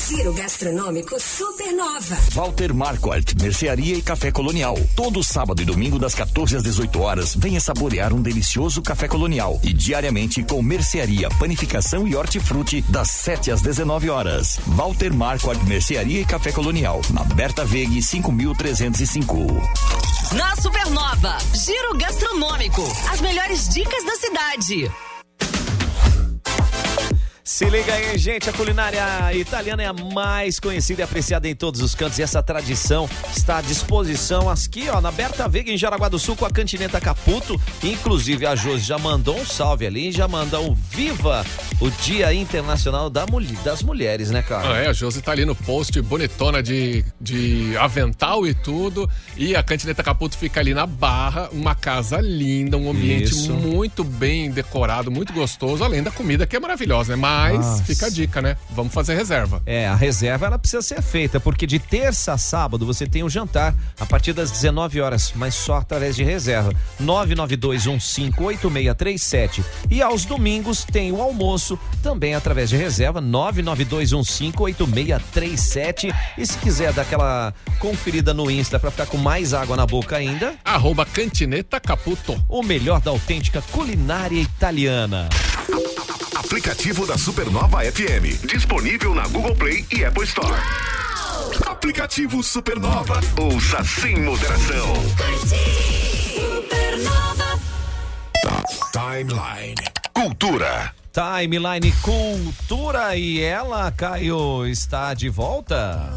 [0.08, 2.18] Giro Gastronômico Supernova.
[2.32, 4.80] Walter Marquardt, Mercearia e Café Colonial.
[4.96, 9.60] Todo sábado e domingo das 14 às 18 horas, venha saborear um delicioso café colonial.
[9.62, 14.58] E diariamente com mercearia, panificação e hortifruti das 7 às 19 horas.
[14.68, 17.02] Walter Marquardt, Mercearia e Café Colonial.
[17.12, 20.15] Na Berta Vegue 5305.
[20.34, 22.82] Na Supernova, Giro Gastronômico.
[23.12, 24.92] As melhores dicas da cidade.
[27.56, 31.80] Se liga aí, gente, a culinária italiana é a mais conhecida e apreciada em todos
[31.80, 36.10] os cantos e essa tradição está à disposição aqui, ó, na Berta Vega, em Jaraguá
[36.10, 37.58] do Sul, com a Cantineta Caputo.
[37.82, 41.46] Inclusive, a Josi já mandou um salve ali, já mandou um viva
[41.80, 44.74] o Dia Internacional da Mulher, das Mulheres, né, cara?
[44.74, 49.56] Ah, é, a Josi tá ali no post, bonitona de, de avental e tudo, e
[49.56, 53.54] a Cantineta Caputo fica ali na Barra, uma casa linda, um ambiente Isso.
[53.54, 57.16] muito bem decorado, muito gostoso, além da comida que é maravilhosa, né?
[57.16, 57.84] Mas Nossa.
[57.84, 58.58] fica a dica, né?
[58.72, 59.62] Vamos fazer reserva.
[59.66, 63.30] É, a reserva ela precisa ser feita, porque de terça a sábado você tem um
[63.30, 66.72] jantar a partir das 19 horas, mas só através de reserva.
[67.02, 69.64] 992158637.
[69.90, 76.14] E aos domingos tem o almoço também através de reserva 992158637.
[76.38, 80.16] E se quiser dar aquela conferida no Insta para ficar com mais água na boca
[80.16, 82.44] ainda, arroba Cantineta Caputo.
[82.50, 85.30] O melhor da autêntica culinária italiana.
[86.46, 88.46] Aplicativo da Supernova FM.
[88.46, 90.54] Disponível na Google Play e Apple Store.
[91.66, 93.20] Aplicativo Supernova.
[93.42, 94.94] Ouça sem moderação.
[96.30, 97.60] Supernova.
[98.92, 99.76] Timeline.
[100.14, 100.94] Cultura.
[101.16, 106.14] Timeline Cultura e ela, Caio, está de volta?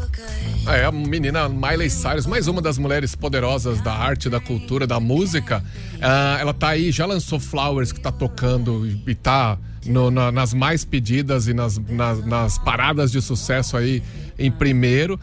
[0.67, 4.99] É, a menina Miley Cyrus, mais uma das mulheres poderosas da arte, da cultura, da
[4.99, 5.63] música.
[5.93, 10.53] Uh, ela tá aí, já lançou Flowers, que tá tocando e, tá no, na, nas
[10.53, 14.03] mais pedidas e nas, nas, nas, paradas de sucesso aí
[14.37, 15.17] em primeiro.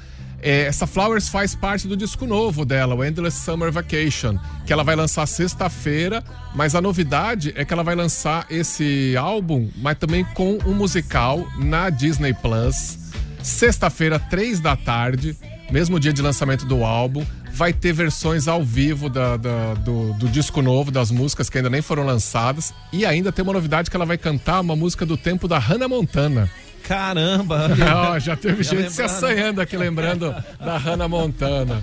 [0.46, 4.84] É, essa Flowers faz parte do disco novo dela, o Endless Summer Vacation, que ela
[4.84, 6.22] vai lançar sexta-feira,
[6.54, 11.44] mas a novidade é que ela vai lançar esse álbum, mas também com um musical
[11.58, 12.96] na Disney Plus.
[13.42, 15.36] Sexta-feira, três da tarde,
[15.68, 20.28] mesmo dia de lançamento do álbum vai ter versões ao vivo da, da, do, do,
[20.28, 22.72] disco novo, das músicas que ainda nem foram lançadas.
[22.92, 25.88] E ainda tem uma novidade que ela vai cantar uma música do tempo da Hannah
[25.88, 26.48] Montana.
[26.86, 27.68] Caramba!
[28.12, 28.94] Ó, já teve já gente lembrando.
[28.94, 31.82] se assanhando aqui lembrando da Hannah Montana.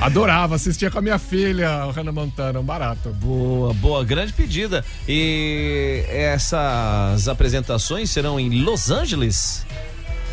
[0.00, 3.08] Adorava, assistia com a minha filha, o Hannah Montana, um barato.
[3.10, 4.84] Boa, boa, grande pedida.
[5.08, 9.64] E essas apresentações serão em Los Angeles?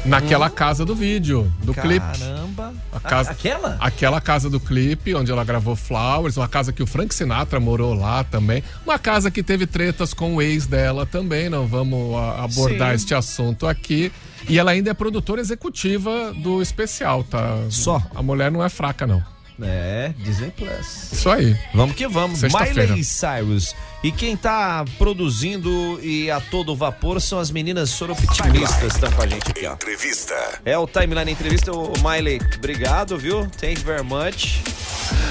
[0.06, 2.06] Naquela casa do vídeo, do clipe.
[2.20, 2.74] Caramba.
[3.04, 3.78] Casa, aquela?
[3.80, 7.94] Aquela casa do clipe, onde ela gravou Flowers, uma casa que o Frank Sinatra morou
[7.94, 8.64] lá também.
[8.86, 12.96] Uma casa que teve tretas com o ex dela também, não vamos a- abordar Sim.
[12.96, 14.12] este assunto aqui.
[14.48, 17.58] E ela ainda é produtora executiva do especial, tá?
[17.70, 18.02] Só.
[18.14, 19.24] A mulher não é fraca, não.
[19.62, 21.14] É, Disney Plus.
[21.14, 21.58] Isso aí.
[21.74, 22.42] Vamos que vamos.
[22.42, 23.76] Miley Cyrus.
[24.04, 29.22] E quem tá produzindo e a todo vapor são as meninas soroptimistas que estão com
[29.24, 29.74] a gente aqui, ó.
[29.74, 30.36] Entrevista.
[30.64, 31.72] É o Timeline Entrevista.
[31.72, 33.48] O Miley, obrigado, viu?
[33.60, 34.62] Thank you very much.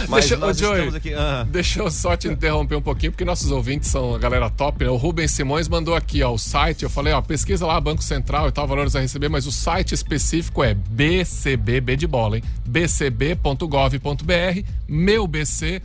[0.08, 1.14] Mas deixa, nós Joey, aqui.
[1.14, 1.46] ah.
[1.48, 4.90] deixa eu só te interromper um pouquinho, porque nossos ouvintes são a galera top, né?
[4.90, 6.82] O Rubens Simões mandou aqui, ó, o site.
[6.82, 9.92] Eu falei, ó, pesquisa lá, Banco Central e tal, valores a receber, mas o site
[9.94, 12.44] específico é BCB, B de bola, hein?
[12.66, 15.82] bcb.gov.br, meu BC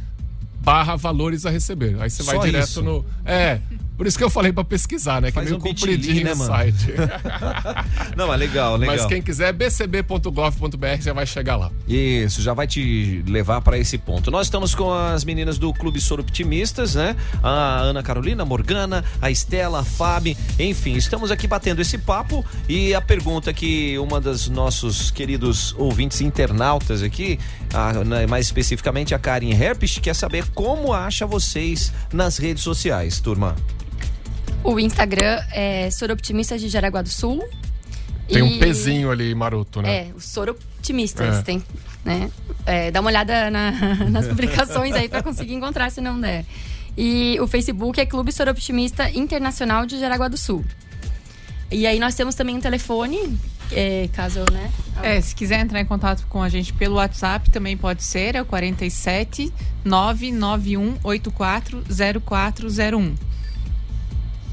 [0.62, 1.96] barra valores a receber.
[2.00, 2.82] Aí você vai Só direto isso?
[2.82, 3.06] no.
[3.26, 3.60] É.
[4.00, 5.28] Por isso que eu falei pra pesquisar, né?
[5.28, 6.94] Que Faz é meio um compridinho né, o site.
[8.16, 8.96] Não, mas legal, legal.
[8.96, 11.70] Mas quem quiser, bcb.gov.br já vai chegar lá.
[11.86, 14.32] Isso, já vai te levar para esse ponto.
[14.32, 17.14] Nós estamos com as meninas do Clube Soroptimistas, né?
[17.44, 22.46] A Ana Carolina, a Morgana, a Estela, a Fábio, enfim, estamos aqui batendo esse papo
[22.70, 27.38] e a pergunta que uma dos nossos queridos ouvintes internautas aqui,
[27.74, 33.20] a- né, mais especificamente a Karen Herpich, quer saber como acha vocês nas redes sociais,
[33.20, 33.58] turma.
[34.64, 37.44] O Instagram é Soroptimistas de Jaraguá do Sul.
[38.28, 40.08] Tem um E- pezinho ali maroto, né?
[40.10, 41.38] É, os Soroptimistas.
[41.38, 41.42] É.
[41.42, 41.64] Tem,
[42.06, 42.30] né?
[42.66, 43.72] É, dá uma olhada na-
[44.10, 46.46] nas publicações aí para conseguir encontrar se não der.
[46.98, 50.64] E o Facebook é Clube Soroptimista Internacional de Jaraguá do Sul.
[51.72, 53.38] E aí nós temos também um telefone,
[53.72, 54.70] é, caso, né?
[55.02, 58.42] É, se quiser entrar em contato com a gente pelo WhatsApp, também pode ser, é
[58.42, 59.52] o 47
[59.86, 61.84] 991 84
[62.22, 63.16] 0401.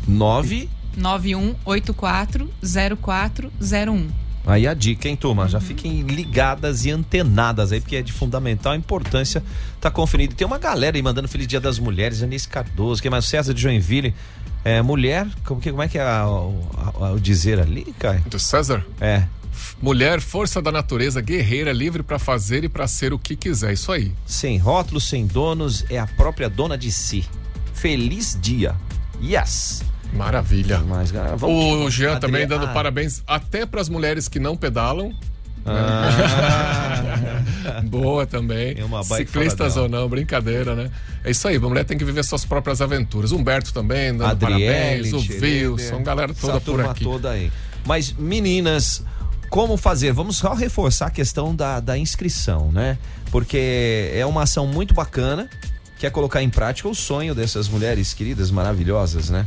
[0.07, 2.49] 9 9184
[3.03, 4.09] 0401.
[4.49, 5.49] Aí a dica, hein, turma?
[5.49, 9.42] Já fiquem ligadas e antenadas aí, porque é de fundamental importância
[9.81, 10.35] tá conferindo.
[10.37, 13.25] Tem uma galera aí mandando Feliz Dia das Mulheres, Anice Cardoso, quem mais?
[13.25, 14.14] César de Joinville.
[14.64, 16.69] É, mulher, como, que, como é que é a- o,
[17.01, 18.21] a- o dizer ali, Caio?
[18.31, 18.85] Do César?
[19.01, 19.25] É.
[19.83, 23.73] Mulher, força da natureza, guerreira, livre pra fazer e pra ser o que quiser.
[23.73, 24.12] Isso aí.
[24.27, 27.25] Sem rótulos, sem donos, é a própria dona de si.
[27.75, 28.75] Feliz dia.
[29.21, 29.83] Yes.
[30.12, 30.81] Maravilha.
[30.81, 35.12] Mas, O Jean também dando ah, parabéns até pras mulheres que não pedalam.
[35.66, 37.42] Ah.
[37.85, 38.77] Boa também.
[39.05, 40.90] Ciclistas ou não, brincadeira, né?
[41.25, 43.33] É isso aí, a mulher tem que viver suas próprias aventuras.
[43.33, 47.05] Humberto também, dando Adriele, parabéns, o Wilson, galera toda por aqui.
[47.05, 47.51] toda aí.
[47.85, 49.03] Mas, meninas,
[49.51, 50.12] como fazer?
[50.12, 52.99] Vamos só reforçar a questão da, da inscrição, né?
[53.31, 55.49] Porque é uma ação muito bacana,
[55.99, 59.47] que é colocar em prática o sonho dessas mulheres queridas, maravilhosas, né?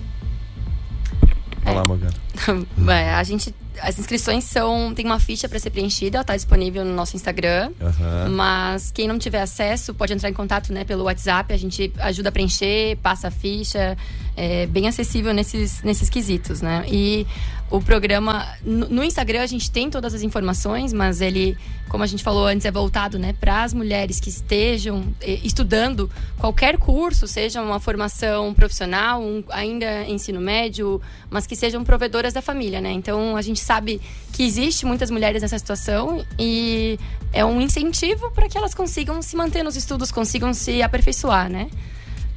[1.69, 2.13] Olha lá, Morgana.
[2.89, 4.93] É, a gente, as inscrições são.
[4.93, 7.71] Tem uma ficha para ser preenchida, ela tá disponível no nosso Instagram.
[7.81, 8.29] Aham.
[8.29, 12.29] Mas quem não tiver acesso pode entrar em contato né, pelo WhatsApp, a gente ajuda
[12.29, 13.97] a preencher, passa a ficha,
[14.41, 16.85] é bem acessível nesses, nesses quesitos, né?
[16.87, 17.27] E
[17.69, 21.57] o programa, no, no Instagram a gente tem todas as informações, mas ele,
[21.89, 26.09] como a gente falou antes, é voltado né, para as mulheres que estejam eh, estudando
[26.37, 32.41] qualquer curso, seja uma formação profissional, um, ainda ensino médio, mas que sejam provedoras da
[32.41, 32.93] família, né?
[32.93, 33.99] Então a gente sabe
[34.31, 36.97] que existe muitas mulheres nessa situação e
[37.33, 41.69] é um incentivo para que elas consigam se manter nos estudos, consigam se aperfeiçoar, né?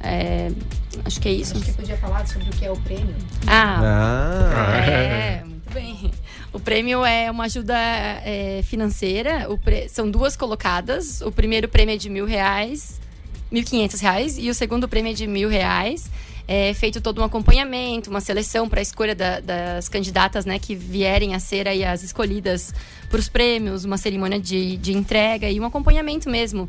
[0.01, 0.51] É,
[1.05, 1.55] acho que é isso.
[1.55, 3.15] Acho que podia falar sobre o que é o prêmio.
[3.47, 4.77] Ah, Ah.
[4.85, 6.11] é, muito bem.
[6.51, 9.47] O prêmio é uma ajuda é, financeira.
[9.49, 11.21] O pre- São duas colocadas.
[11.21, 12.99] O primeiro prêmio é de mil reais,
[13.51, 16.09] mil quinhentos reais, e o segundo prêmio é de mil reais.
[16.47, 20.75] É feito todo um acompanhamento, uma seleção para a escolha da- das candidatas, né, que
[20.75, 22.73] vierem a ser aí as escolhidas
[23.09, 26.67] para os prêmios, uma cerimônia de, de entrega e um acompanhamento mesmo,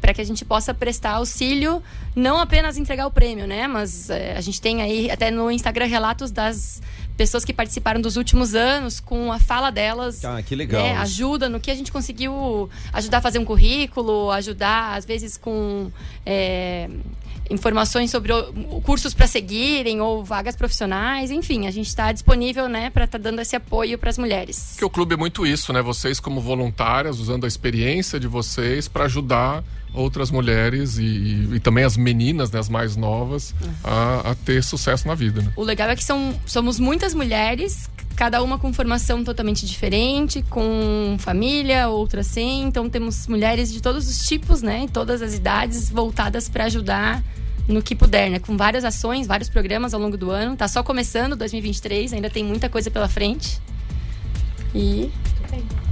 [0.00, 1.82] para que a gente possa prestar auxílio,
[2.14, 5.86] não apenas entregar o prêmio, né, mas é, a gente tem aí até no Instagram
[5.86, 6.82] relatos das
[7.16, 10.24] pessoas que participaram dos últimos anos com a fala delas.
[10.24, 14.30] Ah, que legal né, ajuda no que a gente conseguiu ajudar a fazer um currículo,
[14.30, 15.92] ajudar às vezes com
[16.24, 16.88] é,
[17.50, 22.90] informações sobre o- cursos para seguirem ou vagas profissionais, enfim, a gente está disponível, né,
[22.90, 24.68] para estar dando esse apoio para as mulheres.
[24.72, 25.82] Porque o clube é muito isso, né?
[25.82, 31.60] Vocês como voluntárias, usando a experiência de vocês para ajudar outras mulheres e, e- e
[31.60, 35.52] também as meninas, né, as mais novas, a, a ter sucesso na vida, né?
[35.56, 41.16] O legal é que são, somos muitas mulheres, cada uma com formação totalmente diferente, com
[41.18, 42.62] família, outra sem.
[42.64, 44.86] Então temos mulheres de todos os tipos, né?
[44.92, 47.22] Todas as idades, voltadas para ajudar
[47.66, 48.38] no que puder, né?
[48.38, 50.56] Com várias ações, vários programas ao longo do ano.
[50.56, 53.58] Tá só começando 2023, ainda tem muita coisa pela frente.
[54.74, 55.10] E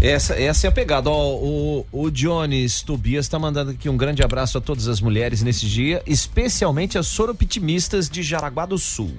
[0.00, 1.10] Essa, essa é a pegada.
[1.10, 5.66] O, o Jones Tobias está mandando aqui um grande abraço a todas as mulheres nesse
[5.66, 9.12] dia, especialmente as soropitimistas de Jaraguá do Sul.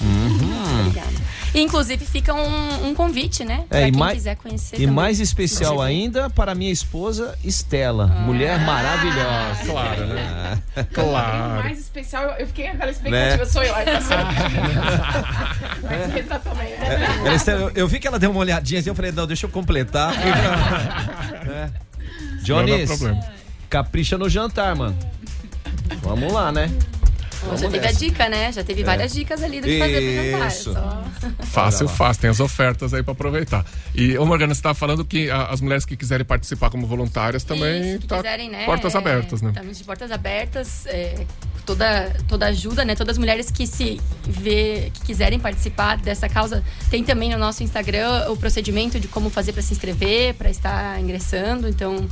[0.00, 0.80] Uhum.
[0.80, 1.30] Obrigada.
[1.52, 3.64] E, inclusive fica um, um convite, né?
[3.68, 4.76] Pra É, e quem mais, quiser conhecer.
[4.76, 4.94] e também.
[4.94, 9.64] mais especial ainda para minha esposa Estela, mulher maravilhosa.
[9.66, 10.58] Claro, né?
[10.76, 11.62] O Claro.
[11.64, 13.50] mais especial, eu- fiquei com aquela expectativa, Né?
[13.50, 13.74] sou eu.
[13.74, 14.16] Aí passou.
[15.82, 16.12] Mas
[16.56, 17.36] bem, né?
[17.62, 20.12] Eu, eu vi que ela deu uma olhadinha assim, eu falei, não, deixa eu completar.
[21.50, 21.68] É.
[22.42, 23.32] Jones, Não dá problema.
[23.68, 24.96] capricha no jantar, mano.
[26.02, 26.70] Vamos lá, né?
[27.58, 28.52] Já teve a dica, né?
[28.52, 30.48] Já teve várias dicas ali do que fazer pro jantar.
[30.48, 30.72] Isso.
[30.72, 31.04] Só...
[31.46, 32.20] Fácil, fácil.
[32.20, 33.64] Tem as ofertas aí pra aproveitar.
[33.94, 37.42] E, ô Morgana, você tava falando que a- as mulheres que quiserem participar como voluntárias
[37.44, 38.64] também Isso, tá quiserem, né?
[38.66, 39.50] portas é, abertas, né?
[39.50, 40.86] Estamos de portas abertas.
[40.86, 41.24] é,
[41.66, 42.94] toda, toda ajuda, né?
[42.94, 47.62] Todas as mulheres que se vê, que quiserem participar dessa causa, tem também no nosso
[47.62, 51.68] Instagram o procedimento de como fazer para se inscrever, para estar ingressando.
[51.68, 52.08] Então,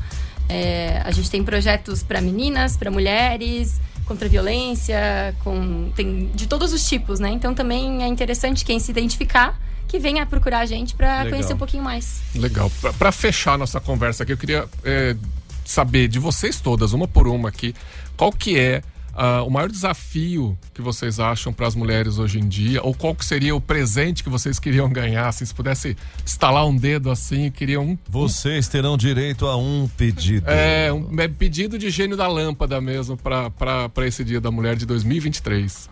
[0.49, 6.49] é, a gente tem projetos para meninas, para mulheres, contra a violência, com, tem de
[6.49, 7.31] todos os tipos, né?
[7.31, 11.59] Então, também é interessante quem se identificar que venha procurar a gente para conhecer um
[11.59, 12.21] pouquinho mais.
[12.35, 12.71] Legal.
[12.99, 15.17] Pra fechar nossa conversa aqui, eu queria é,
[15.65, 17.75] saber de vocês todas, uma por uma aqui,
[18.17, 18.83] qual que é
[19.21, 22.81] ah, o maior desafio que vocês acham para as mulheres hoje em dia?
[22.85, 25.27] Ou qual que seria o presente que vocês queriam ganhar?
[25.27, 30.49] Assim, se pudesse estalar um dedo assim, queriam um, Vocês terão direito a um pedido.
[30.49, 34.87] é, um é, pedido de gênio da lâmpada mesmo para esse Dia da Mulher de
[34.87, 35.91] 2023.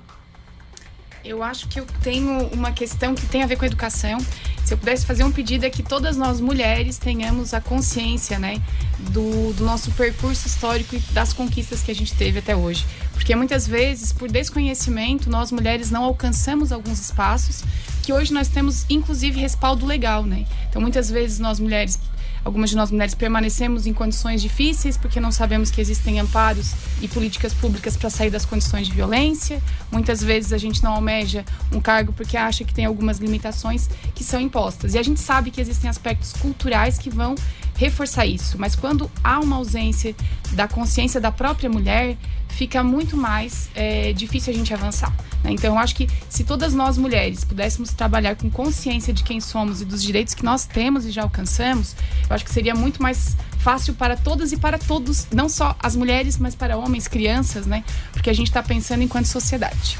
[1.27, 4.19] Eu acho que eu tenho uma questão que tem a ver com a educação.
[4.65, 8.63] Se eu pudesse fazer um pedido é que todas nós mulheres tenhamos a consciência, né,
[9.11, 12.87] do, do nosso percurso histórico e das conquistas que a gente teve até hoje.
[13.17, 17.65] Porque muitas vezes, por desconhecimento, nós mulheres não alcançamos alguns espaços
[18.03, 20.47] que hoje nós temos, inclusive, respaldo legal, né?
[20.69, 21.99] Então, muitas vezes nós mulheres
[22.47, 27.09] Algumas de nós mulheres permanecemos em condições difíceis porque não sabemos que existem amparos e
[27.09, 29.61] políticas públicas para sair das condições de violência.
[29.91, 34.23] Muitas vezes a gente não almeja um cargo porque acha que tem algumas limitações que
[34.23, 34.95] são impostas.
[34.95, 37.35] E a gente sabe que existem aspectos culturais que vão
[37.77, 38.57] reforçar isso.
[38.59, 40.15] Mas quando há uma ausência
[40.53, 42.17] da consciência da própria mulher,
[42.49, 45.15] fica muito mais é, difícil a gente avançar.
[45.45, 45.53] né?
[45.53, 49.83] Então, eu acho que se todas nós mulheres pudéssemos trabalhar com consciência de quem somos
[49.83, 51.95] e dos direitos que nós temos e já alcançamos,
[52.29, 55.95] eu acho que seria muito mais fácil para todas e para todos, não só as
[55.95, 57.85] mulheres, mas para homens, crianças, né?
[58.13, 59.99] Porque a gente está pensando enquanto sociedade.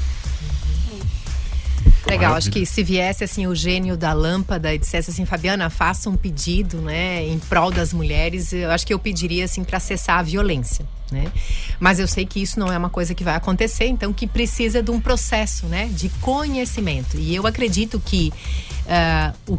[2.09, 6.09] Legal, acho que se viesse assim o gênio da lâmpada e dissesse assim, Fabiana, faça
[6.09, 10.19] um pedido, né, em prol das mulheres, eu acho que eu pediria assim para cessar
[10.19, 11.25] a violência, né?
[11.79, 14.81] Mas eu sei que isso não é uma coisa que vai acontecer, então que precisa
[14.81, 17.17] de um processo, né, de conhecimento.
[17.17, 18.31] E eu acredito que
[18.87, 19.57] ah, o-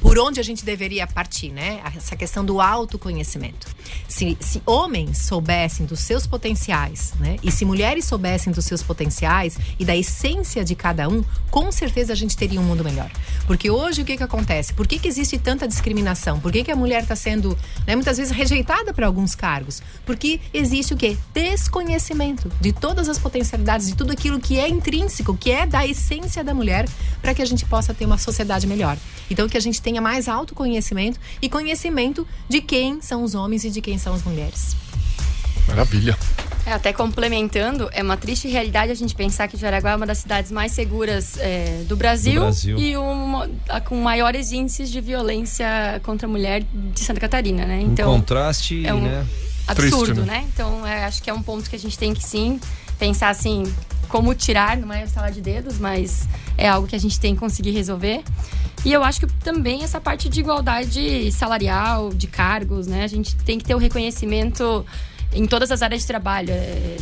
[0.00, 1.80] por onde a gente deveria partir, né?
[1.96, 3.66] Essa questão do autoconhecimento.
[4.08, 7.36] Se, se homens soubessem dos seus potenciais, né?
[7.42, 12.12] E se mulheres soubessem dos seus potenciais e da essência de cada um, com certeza
[12.12, 13.10] a gente teria um mundo melhor.
[13.46, 14.72] Porque hoje o que que acontece?
[14.72, 16.38] Por que, que existe tanta discriminação?
[16.40, 17.56] Por que, que a mulher está sendo,
[17.86, 19.82] né, muitas vezes, rejeitada para alguns cargos?
[20.06, 21.16] Porque existe o quê?
[21.32, 26.42] Desconhecimento de todas as potencialidades, de tudo aquilo que é intrínseco, que é da essência
[26.42, 26.88] da mulher,
[27.20, 28.96] para que a gente possa ter uma sociedade melhor.
[29.30, 33.70] Então, que a gente tenha mais autoconhecimento e conhecimento de quem são os homens e
[33.70, 34.76] de quem são as mulheres.
[35.68, 36.16] Maravilha.
[36.66, 40.18] É, até complementando, é uma triste realidade a gente pensar que Jaraguá é uma das
[40.18, 42.78] cidades mais seguras é, do, Brasil Do Brasil.
[42.78, 43.48] e uma,
[43.84, 45.66] com maiores índices de violência
[46.02, 47.78] contra a mulher de Santa Catarina, né?
[47.78, 49.26] Um Então, contraste, é um né?
[49.66, 50.40] Absurdo, Triste, né?
[50.40, 50.48] né?
[50.52, 52.60] Então, é, acho que é um ponto que a gente tem que sim
[52.98, 53.62] pensar assim,
[54.08, 57.40] como tirar, não é sala de dedos, mas é algo que a gente tem que
[57.40, 58.22] conseguir resolver.
[58.84, 63.04] E eu acho que também essa parte de igualdade salarial, de cargos, né?
[63.04, 64.84] A gente tem que ter o reconhecimento
[65.32, 66.50] em todas as áreas de trabalho.
[66.50, 66.96] É,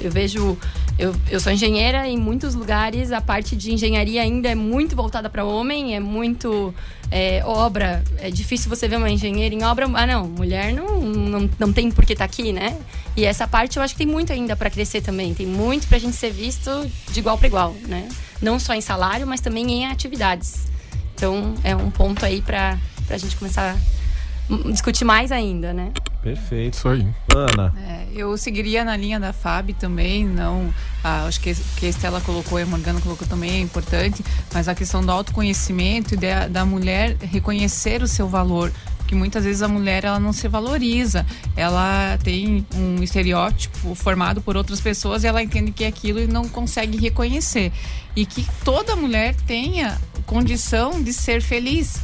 [0.00, 0.56] eu vejo,
[0.98, 5.28] eu, eu sou engenheira, em muitos lugares a parte de engenharia ainda é muito voltada
[5.28, 6.74] para homem, é muito
[7.10, 8.02] é, obra.
[8.18, 9.86] É difícil você ver uma engenheira em obra.
[9.94, 12.76] Ah, não, mulher não, não, não tem por que estar aqui, né?
[13.16, 15.34] E essa parte eu acho que tem muito ainda para crescer também.
[15.34, 16.70] Tem muito para a gente ser visto
[17.10, 18.08] de igual para igual, né?
[18.40, 20.66] Não só em salário, mas também em atividades.
[21.14, 25.92] Então é um ponto aí para a gente começar a discutir mais ainda, né?
[26.26, 26.74] Perfeito.
[26.74, 27.06] Isso aí.
[27.32, 30.74] Ana, É, eu seguiria na linha da Fábio também, não.
[31.04, 34.66] ah, acho que que a Estela colocou e a Morgana colocou também é importante, mas
[34.66, 38.72] a questão do autoconhecimento e da, da mulher reconhecer o seu valor.
[38.98, 41.24] Porque muitas vezes a mulher ela não se valoriza,
[41.56, 46.26] ela tem um estereótipo formado por outras pessoas e ela entende que é aquilo e
[46.26, 47.70] não consegue reconhecer.
[48.16, 52.00] E que toda mulher tenha condição de ser feliz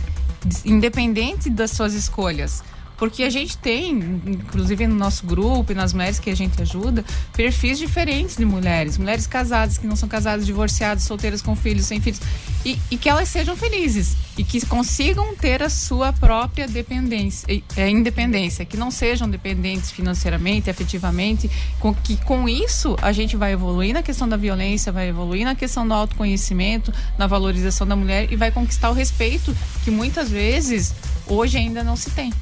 [0.65, 2.63] independente das suas escolhas.
[3.03, 3.91] Porque a gente tem,
[4.25, 8.97] inclusive no nosso grupo e nas mulheres que a gente ajuda, perfis diferentes de mulheres.
[8.97, 12.21] Mulheres casadas, que não são casadas, divorciadas, solteiras com filhos, sem filhos.
[12.65, 14.15] E, e que elas sejam felizes.
[14.39, 17.45] E que consigam ter a sua própria dependência,
[17.77, 18.65] é, independência.
[18.65, 21.51] Que não sejam dependentes financeiramente, afetivamente.
[21.81, 25.57] Com, que com isso a gente vai evoluir na questão da violência, vai evoluir na
[25.57, 30.95] questão do autoconhecimento, na valorização da mulher e vai conquistar o respeito que muitas vezes
[31.27, 32.33] hoje ainda não se tem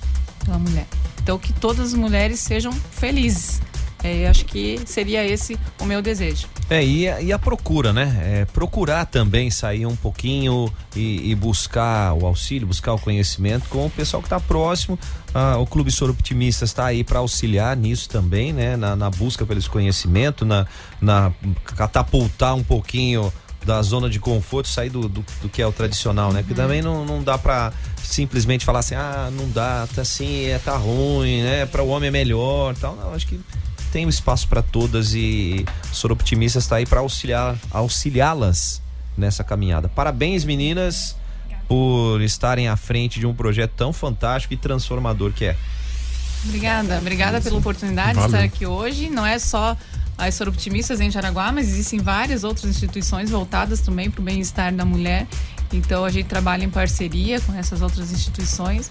[0.44, 0.86] pela mulher.
[1.22, 3.60] Então, que todas as mulheres sejam felizes.
[4.02, 6.48] É, acho que seria esse o meu desejo.
[6.70, 8.18] É, e a, e a procura, né?
[8.22, 13.84] É, procurar também sair um pouquinho e, e, buscar o auxílio, buscar o conhecimento com
[13.84, 14.98] o pessoal que está próximo.
[15.34, 18.76] Ah, o Clube Soro Optimista está aí para auxiliar nisso também, né?
[18.76, 20.66] Na, na busca pelo conhecimento, na,
[21.00, 21.32] na
[21.76, 23.30] catapultar um pouquinho
[23.64, 26.40] da zona de conforto, sair do, do, do que é o tradicional, né?
[26.40, 26.66] Porque uhum.
[26.66, 30.76] também não, não dá para simplesmente falar assim, ah, não dá, tá assim, é, tá
[30.76, 31.66] ruim, né?
[31.66, 32.96] Para o homem é melhor, tal.
[32.96, 33.38] Não, acho que
[33.92, 38.80] tem um espaço para todas e Soro Optimista está aí para auxiliar, auxiliá-las
[39.16, 39.88] nessa caminhada.
[39.88, 41.16] Parabéns, meninas,
[41.68, 45.56] por estarem à frente de um projeto tão fantástico e transformador que é.
[46.44, 48.30] Obrigada, obrigada pela oportunidade Valeu.
[48.30, 49.10] de estar aqui hoje.
[49.10, 49.76] Não é só
[50.20, 54.84] as Soroptimistas em Jaraguá, mas existem várias outras instituições voltadas também para o bem-estar da
[54.84, 55.26] mulher.
[55.72, 58.90] Então a gente trabalha em parceria com essas outras instituições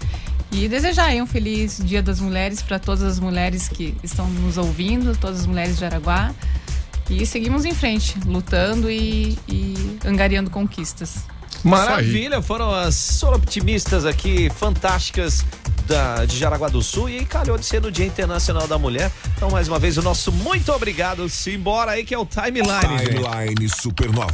[0.50, 4.58] e desejar aí um feliz Dia das Mulheres para todas as mulheres que estão nos
[4.58, 6.34] ouvindo, todas as mulheres de Jaraguá.
[7.08, 11.24] E seguimos em frente, lutando e, e angariando conquistas.
[11.62, 15.44] Maravilha, foram as Soroptimistas aqui, fantásticas
[15.90, 19.10] da, de Jaraguá do Sul e calhou de ser no Dia Internacional da Mulher.
[19.36, 21.28] Então, mais uma vez, o nosso muito obrigado.
[21.28, 23.04] Simbora aí que é o Timeline.
[23.04, 23.68] Timeline.
[23.68, 24.30] Supernova.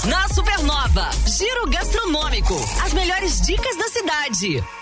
[0.06, 2.54] Na Supernova, Giro Gastronômico.
[2.84, 4.79] As melhores dicas da cidade cidade.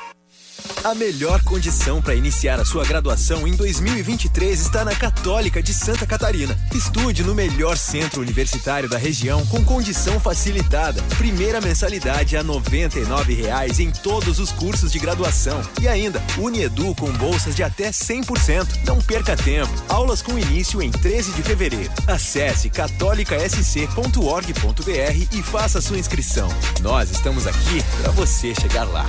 [0.84, 6.06] A melhor condição para iniciar a sua graduação em 2023 está na Católica de Santa
[6.06, 6.56] Catarina.
[6.74, 11.02] Estude no melhor centro universitário da região com condição facilitada.
[11.16, 15.60] Primeira mensalidade a R$ 99,00 em todos os cursos de graduação.
[15.80, 18.86] E ainda, Uniedu com bolsas de até 100%.
[18.86, 19.72] Não perca tempo.
[19.88, 21.90] Aulas com início em 13 de fevereiro.
[22.06, 26.48] Acesse catolicasc.org.br e faça sua inscrição.
[26.80, 29.06] Nós estamos aqui para você chegar lá.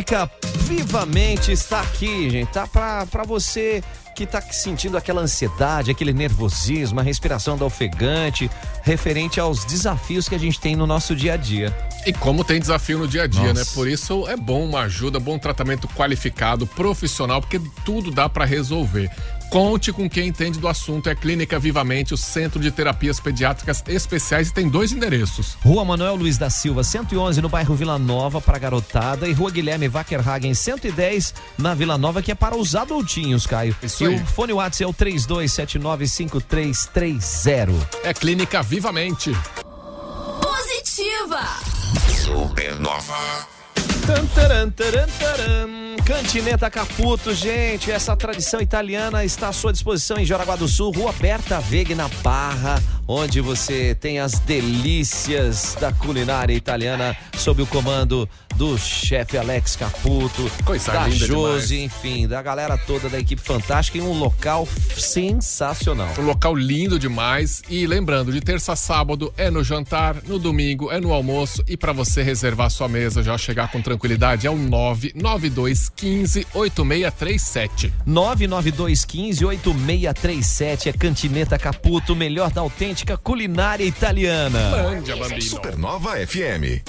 [0.00, 0.30] Clínica
[0.70, 2.52] Vivamente está aqui, gente.
[2.52, 3.82] Tá pra, pra você
[4.14, 8.48] que tá sentindo aquela ansiedade, aquele nervosismo, a respiração da ofegante,
[8.82, 11.76] referente aos desafios que a gente tem no nosso dia a dia.
[12.06, 13.52] E como tem desafio no dia a dia?
[13.52, 13.54] Nossa.
[13.54, 13.66] né?
[13.74, 19.10] Por isso é bom uma ajuda, bom tratamento qualificado, profissional, porque tudo dá para resolver.
[19.50, 21.10] Conte com quem entende do assunto.
[21.10, 25.56] É Clínica Vivamente, o Centro de Terapias Pediátricas Especiais e tem dois endereços.
[25.60, 29.26] Rua Manuel Luiz da Silva, 111, no bairro Vila Nova, para garotada.
[29.26, 33.74] E Rua Guilherme Wackerhagen, 110, na Vila Nova, que é para os adultinhos, Caio.
[33.82, 34.14] Isso e aí.
[34.14, 37.74] o fone WhatsApp é o 32795330.
[38.04, 39.36] É Clínica Vivamente.
[40.40, 41.40] Positiva.
[42.08, 43.59] Supernova.
[46.04, 51.12] Cantineta Caputo, gente, essa tradição italiana está à sua disposição em Jaraguá do Sul, Rua
[51.12, 58.28] Berta Veg, na Barra, onde você tem as delícias da culinária italiana sob o comando
[58.54, 61.70] do chefe Alex Caputo, Coisa da Josi, demais.
[61.70, 66.12] enfim, da galera toda da equipe fantástica em um local sensacional.
[66.18, 67.62] Um local lindo demais.
[67.68, 71.64] E lembrando, de terça a sábado é no jantar, no domingo é no almoço.
[71.66, 77.92] E para você reservar sua mesa, já chegar com tranquilidade, é o 99215 8637.
[78.04, 84.60] 99215 8637 é Cantineta Caputo, melhor da autêntica culinária italiana.
[85.40, 86.82] Supernova FM.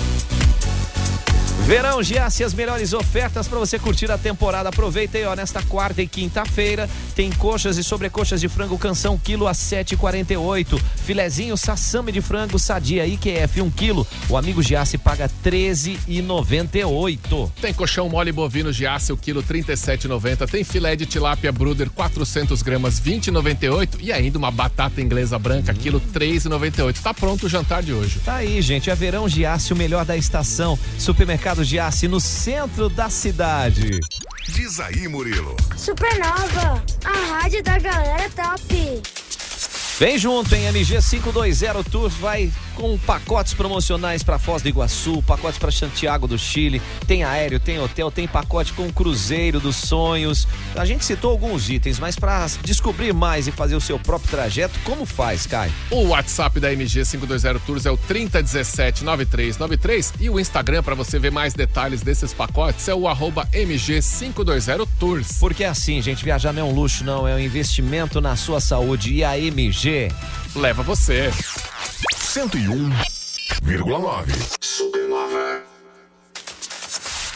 [1.72, 4.68] Verão Giasse, as melhores ofertas para você curtir a temporada.
[4.68, 9.48] Aproveita aí, ó, nesta quarta e quinta-feira tem coxas e sobrecoxas de frango canção quilo
[9.48, 10.78] a 7,48.
[11.06, 14.06] Filezinho sassame de frango sadia IQF 1 quilo.
[14.28, 17.50] O amigo Giasse paga 13,98.
[17.62, 20.50] Tem colchão mole bovino aço, o quilo 37,90.
[20.50, 24.00] Tem filé de tilápia Bruder, 400 gramas, 20,98.
[24.02, 27.02] E ainda uma batata inglesa branca, quilo 3,98.
[27.02, 28.20] Tá pronto o jantar de hoje.
[28.26, 28.90] Tá aí, gente.
[28.90, 30.78] É Verão Giasse, o melhor da estação.
[30.98, 34.00] Supermercado Giasse, no centro da cidade.
[34.50, 35.56] Diz aí, Murilo.
[35.78, 39.02] Supernova, a rádio da galera top.
[40.00, 42.52] Vem junto, em MG 520 Tours vai
[42.82, 47.80] com pacotes promocionais para Foz do Iguaçu, pacotes para Santiago do Chile, tem aéreo, tem
[47.80, 50.48] hotel, tem pacote com cruzeiro dos sonhos.
[50.76, 54.80] A gente citou alguns itens, mas para descobrir mais e fazer o seu próprio trajeto,
[54.84, 55.72] como faz, Caio?
[55.92, 61.32] O WhatsApp da MG 520 Tours é o 30179393 e o Instagram para você ver
[61.32, 65.34] mais detalhes desses pacotes é o arroba MG 520 Tours.
[65.40, 69.14] Porque assim, gente, viajar não é um luxo, não, é um investimento na sua saúde
[69.14, 70.12] e a MG
[70.56, 71.32] leva você.
[72.36, 74.32] 101,9.
[74.62, 75.62] Supernova.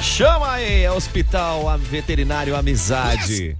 [0.00, 3.56] Chama aí, é Hospital Veterinário Amizade.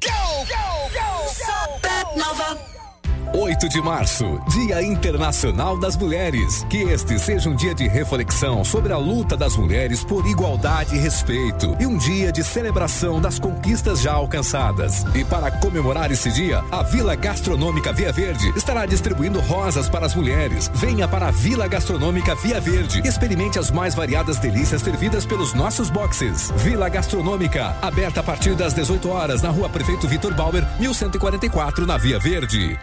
[3.32, 6.64] 8 de março, Dia Internacional das Mulheres.
[6.70, 10.98] Que este seja um dia de reflexão sobre a luta das mulheres por igualdade e
[10.98, 15.04] respeito e um dia de celebração das conquistas já alcançadas.
[15.14, 20.14] E para comemorar esse dia, a Vila Gastronômica Via Verde estará distribuindo rosas para as
[20.14, 20.70] mulheres.
[20.74, 25.52] Venha para a Vila Gastronômica Via Verde e experimente as mais variadas delícias servidas pelos
[25.52, 26.52] nossos boxes.
[26.56, 31.98] Vila Gastronômica, aberta a partir das 18 horas na Rua Prefeito Vitor Bauer, 1144 na
[31.98, 32.78] Via Verde.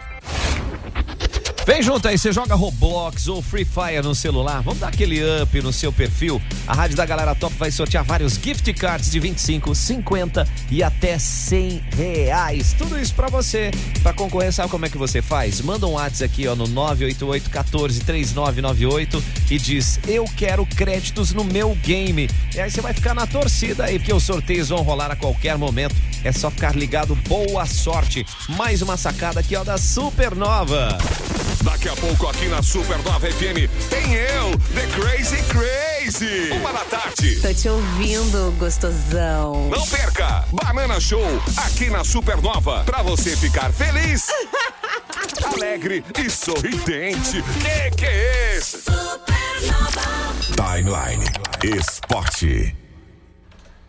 [1.66, 5.62] Vem junto aí, você joga Roblox ou Free Fire no celular, vamos dar aquele up
[5.62, 6.40] no seu perfil.
[6.66, 11.18] A Rádio da Galera Top vai sortear vários gift cards de 25, 50 e até
[11.18, 12.74] 100 reais.
[12.76, 13.70] Tudo isso pra você.
[14.02, 15.62] Pra concorrer, sabe como é que você faz?
[15.62, 21.44] Manda um WhatsApp aqui ó, no 988 14 3998 e diz: Eu quero créditos no
[21.44, 22.28] meu game.
[22.54, 25.56] E aí você vai ficar na torcida aí, porque os sorteios vão rolar a qualquer
[25.56, 25.96] momento.
[26.22, 27.14] É só ficar ligado.
[27.26, 28.26] Boa sorte.
[28.50, 30.98] Mais uma sacada aqui ó da Supernova.
[31.64, 36.50] Daqui a pouco aqui na Supernova FM tem eu, The Crazy Crazy.
[36.52, 37.40] Uma da tarde.
[37.40, 39.70] Tô te ouvindo, gostosão.
[39.70, 40.44] Não perca!
[40.52, 41.24] Banana Show
[41.56, 44.26] aqui na Supernova pra você ficar feliz,
[45.42, 47.42] alegre e sorridente.
[47.42, 48.84] Que que é esse?
[50.54, 51.24] Timeline
[51.78, 52.83] Esporte.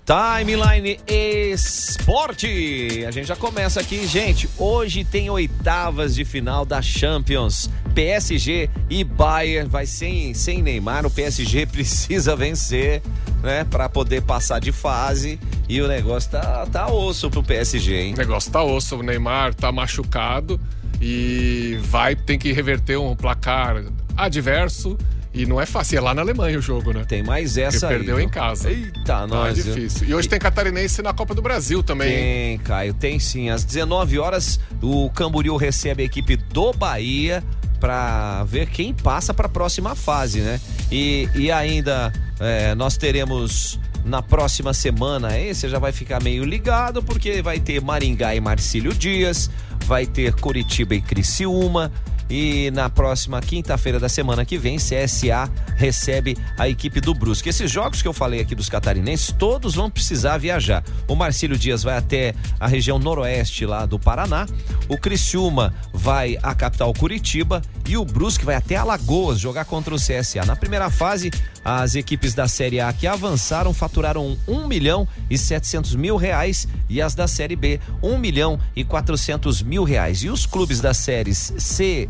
[0.05, 3.03] Timeline Esporte.
[3.07, 4.47] A gente já começa aqui, gente.
[4.55, 7.71] Hoje tem oitavas de final da Champions.
[7.95, 11.07] PSG e Bayern vai sem, sem Neymar.
[11.07, 13.01] O PSG precisa vencer,
[13.41, 15.39] né, Pra poder passar de fase.
[15.67, 18.13] E o negócio tá, tá osso pro PSG, hein?
[18.13, 20.61] O negócio tá osso, o Neymar tá machucado
[21.01, 23.83] e vai ter que reverter um placar
[24.15, 24.95] adverso.
[25.35, 27.03] E não é fácil, é lá na Alemanha o jogo, né?
[27.05, 28.71] Tem mais essa Porque perdeu em casa.
[28.71, 29.57] Eita, Tá nós.
[29.57, 29.75] viu?
[29.75, 30.07] difícil.
[30.07, 32.07] E hoje tem catarinense na Copa do Brasil também.
[32.09, 32.17] hein?
[32.57, 33.49] Tem, Caio, tem sim.
[33.49, 37.43] Às 19 horas, o Camboriú recebe a equipe do Bahia
[37.79, 40.59] para ver quem passa para a próxima fase, né?
[40.89, 46.45] E, e ainda é, nós teremos na próxima semana, aí você já vai ficar meio
[46.45, 49.49] ligado, porque vai ter Maringá e Marcílio Dias,
[49.85, 51.91] vai ter Curitiba e Criciúma.
[52.29, 57.49] E na próxima quinta-feira da semana que vem, CSA recebe a equipe do Brusque.
[57.49, 60.83] Esses jogos que eu falei aqui dos catarinenses, todos vão precisar viajar.
[61.07, 64.47] O Marcílio Dias vai até a região noroeste lá do Paraná,
[64.89, 69.97] o Criciúma vai à capital Curitiba e o Brusque vai até Alagoas jogar contra o
[69.97, 70.45] CSA.
[70.45, 71.31] Na primeira fase,
[71.63, 77.01] as equipes da Série A que avançaram faturaram 1 milhão e 700 mil reais e
[77.01, 80.23] as da Série B 1 milhão e 400 mil reais.
[80.23, 82.09] E os clubes das séries C,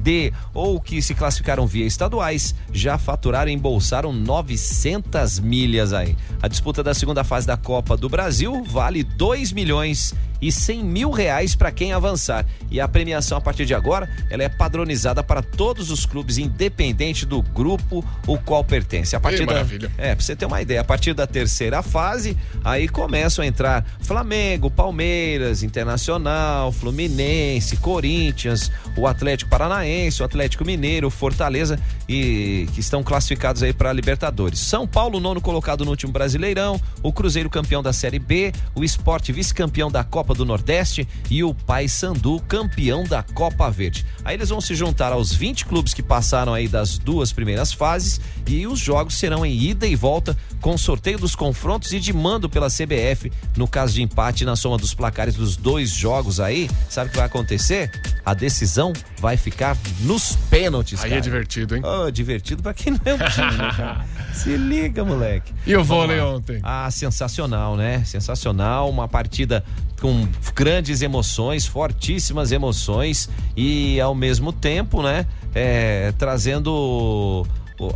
[0.00, 6.16] D ou que se classificaram via estaduais já faturaram e embolsaram 900 milhas aí.
[6.42, 11.10] A disputa da segunda fase da Copa do Brasil vale 2 milhões e 100 mil
[11.10, 12.44] reais para quem avançar.
[12.70, 17.24] E a premiação a partir de agora ela é padronizada para todos os clubes, independente
[17.24, 19.16] do grupo o qual pertence.
[19.16, 19.90] A partir Ei, da, maravilha.
[19.96, 23.86] é, pra você ter uma ideia, a partir da terceira fase, aí começam a entrar
[24.00, 29.83] Flamengo, Palmeiras, Internacional, Fluminense, Corinthians, o Atlético Paranaense,
[30.20, 31.78] o Atlético Mineiro, Fortaleza
[32.08, 34.58] e que estão classificados aí para Libertadores.
[34.58, 39.32] São Paulo, nono colocado no último Brasileirão, o Cruzeiro campeão da Série B, o Esporte
[39.32, 44.04] vice-campeão da Copa do Nordeste e o Paysandu campeão da Copa Verde.
[44.24, 48.20] Aí eles vão se juntar aos 20 clubes que passaram aí das duas primeiras fases
[48.46, 52.48] e os jogos serão em ida e volta com sorteio dos confrontos e de mando
[52.48, 53.30] pela CBF.
[53.56, 57.16] No caso de empate na soma dos placares dos dois jogos aí, sabe o que
[57.16, 57.90] vai acontecer?
[58.24, 61.18] A decisão vai ficar nos pênaltis, Aí cara.
[61.18, 61.82] é divertido, hein?
[61.84, 64.06] Oh, divertido pra quem não é um time, né, cara?
[64.32, 65.52] Se liga, moleque.
[65.66, 66.58] E o vôlei ontem?
[66.62, 68.02] Ah, sensacional, né?
[68.04, 69.62] Sensacional, uma partida
[70.00, 77.46] com grandes emoções, fortíssimas emoções e ao mesmo tempo, né, é, trazendo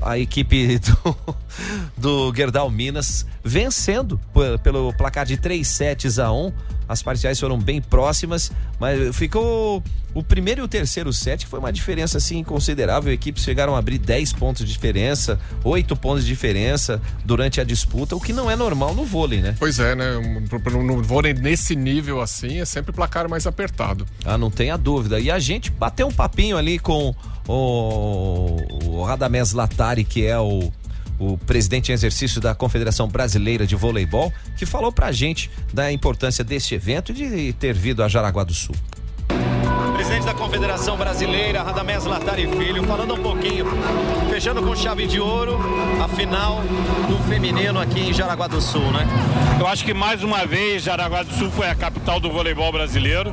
[0.03, 1.16] a equipe do,
[1.97, 4.20] do Gerdau Minas vencendo
[4.62, 6.53] pelo placar de 3 sets a 1.
[6.89, 9.82] As parciais foram bem próximas, mas ficou
[10.14, 13.12] o primeiro e o terceiro set, que foi uma diferença assim considerável.
[13.12, 18.16] Equipes chegaram a abrir 10 pontos de diferença, 8 pontos de diferença durante a disputa,
[18.16, 19.55] o que não é normal no vôlei, né?
[19.59, 20.07] Pois é, né?
[20.84, 24.07] No vôlei nesse nível assim é sempre placar mais apertado.
[24.24, 25.20] Ah, não tenha dúvida.
[25.20, 27.14] E a gente bateu um papinho ali com
[27.47, 30.72] o, o Radamés Latari, que é o,
[31.19, 36.45] o presidente em exercício da Confederação Brasileira de Voleibol, que falou pra gente da importância
[36.45, 38.75] deste evento e de ter vindo a Jaraguá do Sul.
[39.99, 43.66] Presidente da Confederação Brasileira, Radamés Latari Filho, falando um pouquinho,
[44.30, 45.59] fechando com chave de ouro,
[46.01, 46.62] a final
[47.09, 49.05] do feminino aqui em Jaraguá do Sul, né?
[49.59, 53.32] Eu acho que mais uma vez Jaraguá do Sul foi a capital do voleibol brasileiro.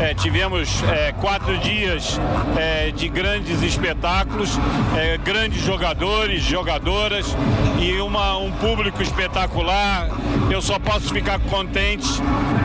[0.00, 2.18] É, tivemos é, quatro dias
[2.58, 4.58] é, de grandes espetáculos,
[4.98, 7.36] é, grandes jogadores, jogadoras
[7.78, 10.08] e uma- um público espetacular.
[10.50, 12.08] Eu só posso ficar contente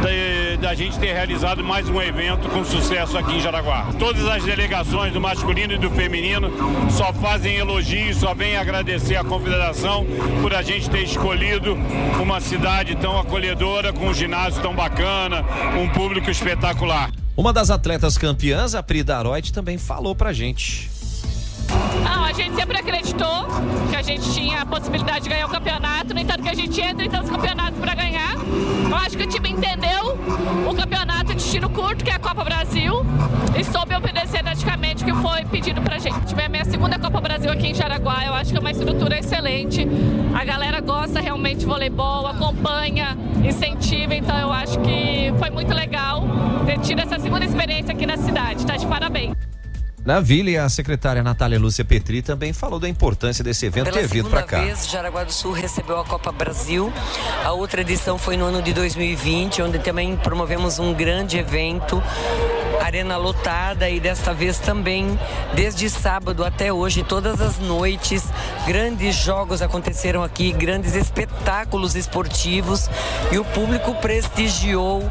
[0.02, 0.35] de-
[0.66, 3.94] da gente ter realizado mais um evento com sucesso aqui em Jaraguá.
[4.00, 6.52] Todas as delegações do masculino e do feminino
[6.90, 10.08] só fazem elogios, só vêm agradecer à confederação
[10.42, 11.78] por a gente ter escolhido
[12.20, 15.46] uma cidade tão acolhedora, com um ginásio tão bacana,
[15.80, 17.12] um público espetacular.
[17.38, 20.90] Uma das atletas campeãs, a Pri Daroit, também falou pra gente.
[22.04, 23.48] Não, a gente sempre acreditou
[23.90, 26.80] que a gente tinha a possibilidade de ganhar o campeonato, no entanto que a gente
[26.82, 28.36] entra em tantos campeonatos para ganhar.
[28.90, 30.18] Eu acho que o time entendeu
[30.70, 33.06] o campeonato de tiro curto, que é a Copa Brasil,
[33.58, 36.20] e soube obedecer praticamente o que foi pedido pra gente.
[36.26, 39.18] Tive a minha segunda Copa Brasil aqui em Jaraguá, eu acho que é uma estrutura
[39.20, 39.88] excelente.
[40.34, 46.24] A galera gosta realmente de voleibol, acompanha, incentiva, então eu acho que foi muito legal
[46.66, 48.66] ter tido essa segunda experiência aqui na cidade.
[48.66, 49.45] Tá de parabéns.
[50.06, 53.98] Na Vila, e a secretária Natália Lúcia Petri também falou da importância desse evento Pela
[53.98, 54.62] ter vindo segunda pra cá.
[54.62, 56.94] vez, Jaraguá do Sul recebeu a Copa Brasil.
[57.44, 62.04] A outra edição foi no ano de 2020, onde também promovemos um grande evento,
[62.84, 65.20] arena lotada e desta vez também,
[65.56, 68.24] desde sábado até hoje, todas as noites,
[68.68, 72.92] grandes jogos aconteceram aqui, grandes espetáculos esportivos
[73.32, 75.02] e o público prestigiou,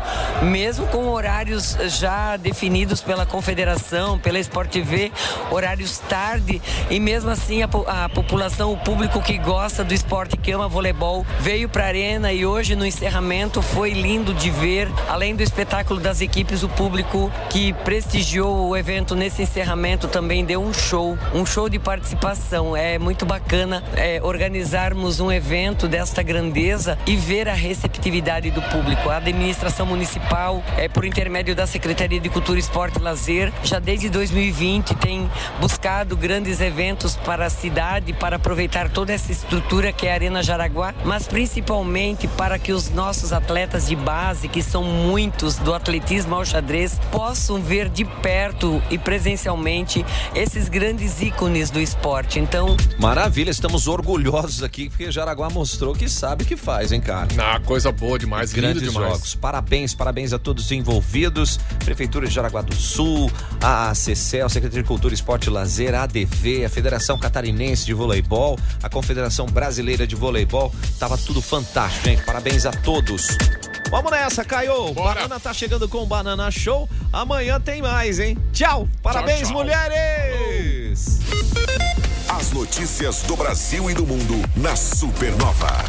[0.41, 5.11] mesmo com horários já definidos pela confederação, pela Sport TV,
[5.51, 6.61] horários tarde
[6.91, 11.27] e mesmo assim a, a população, o público que gosta do esporte, que ama voleibol,
[11.41, 15.99] veio para a arena e hoje no encerramento foi lindo de ver, além do espetáculo
[15.99, 21.47] das equipes, o público que prestigiou o evento nesse encerramento também deu um show, um
[21.47, 22.77] show de participação.
[22.77, 29.09] É muito bacana é, organizarmos um evento desta grandeza e ver a receptividade do público.
[29.09, 34.11] A administração municipal, é, por intermédio da Secretaria de Cultura, Esporte e Lazer, já desde
[34.11, 40.11] 2020 tem buscado grandes eventos para a cidade, para aproveitar toda essa estrutura que é
[40.11, 45.57] a Arena Jaraguá, mas principalmente para que os nossos atletas de base, que são muitos
[45.57, 50.05] do atletismo ao xadrez, possam ver de perto e presencialmente
[50.35, 52.39] esses grandes ícones do esporte.
[52.39, 57.29] Então, Maravilha, estamos orgulhosos aqui porque Jaraguá mostrou que sabe o que faz, hein, cara?
[57.39, 59.13] Ah, coisa boa demais, lindo Grandes demais.
[59.13, 59.35] jogos.
[59.35, 61.59] Parabéns, parabéns a todos os envolvidos.
[61.85, 63.31] Prefeitura de Jaraguá do Sul,
[63.63, 68.59] a CECEL, Secretaria de Cultura, Esporte e Lazer, a ADV, a Federação Catarinense de Voleibol,
[68.83, 70.73] a Confederação Brasileira de Voleibol.
[70.99, 72.23] Tava tudo fantástico, gente.
[72.25, 73.37] Parabéns a todos.
[73.91, 74.93] Vamos nessa, Caio.
[74.93, 76.89] Banana tá chegando com o Banana Show.
[77.13, 78.37] Amanhã tem mais, hein?
[78.53, 78.89] Tchau.
[79.03, 79.53] Parabéns, tchau.
[79.59, 81.21] mulheres.
[82.29, 85.85] As notícias do Brasil e do mundo na Supernova.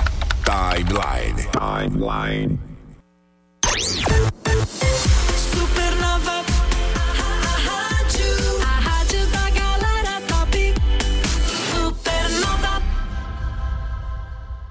[0.46, 1.50] Timeline.
[1.52, 2.60] Timeline.
[5.52, 6.44] Supernova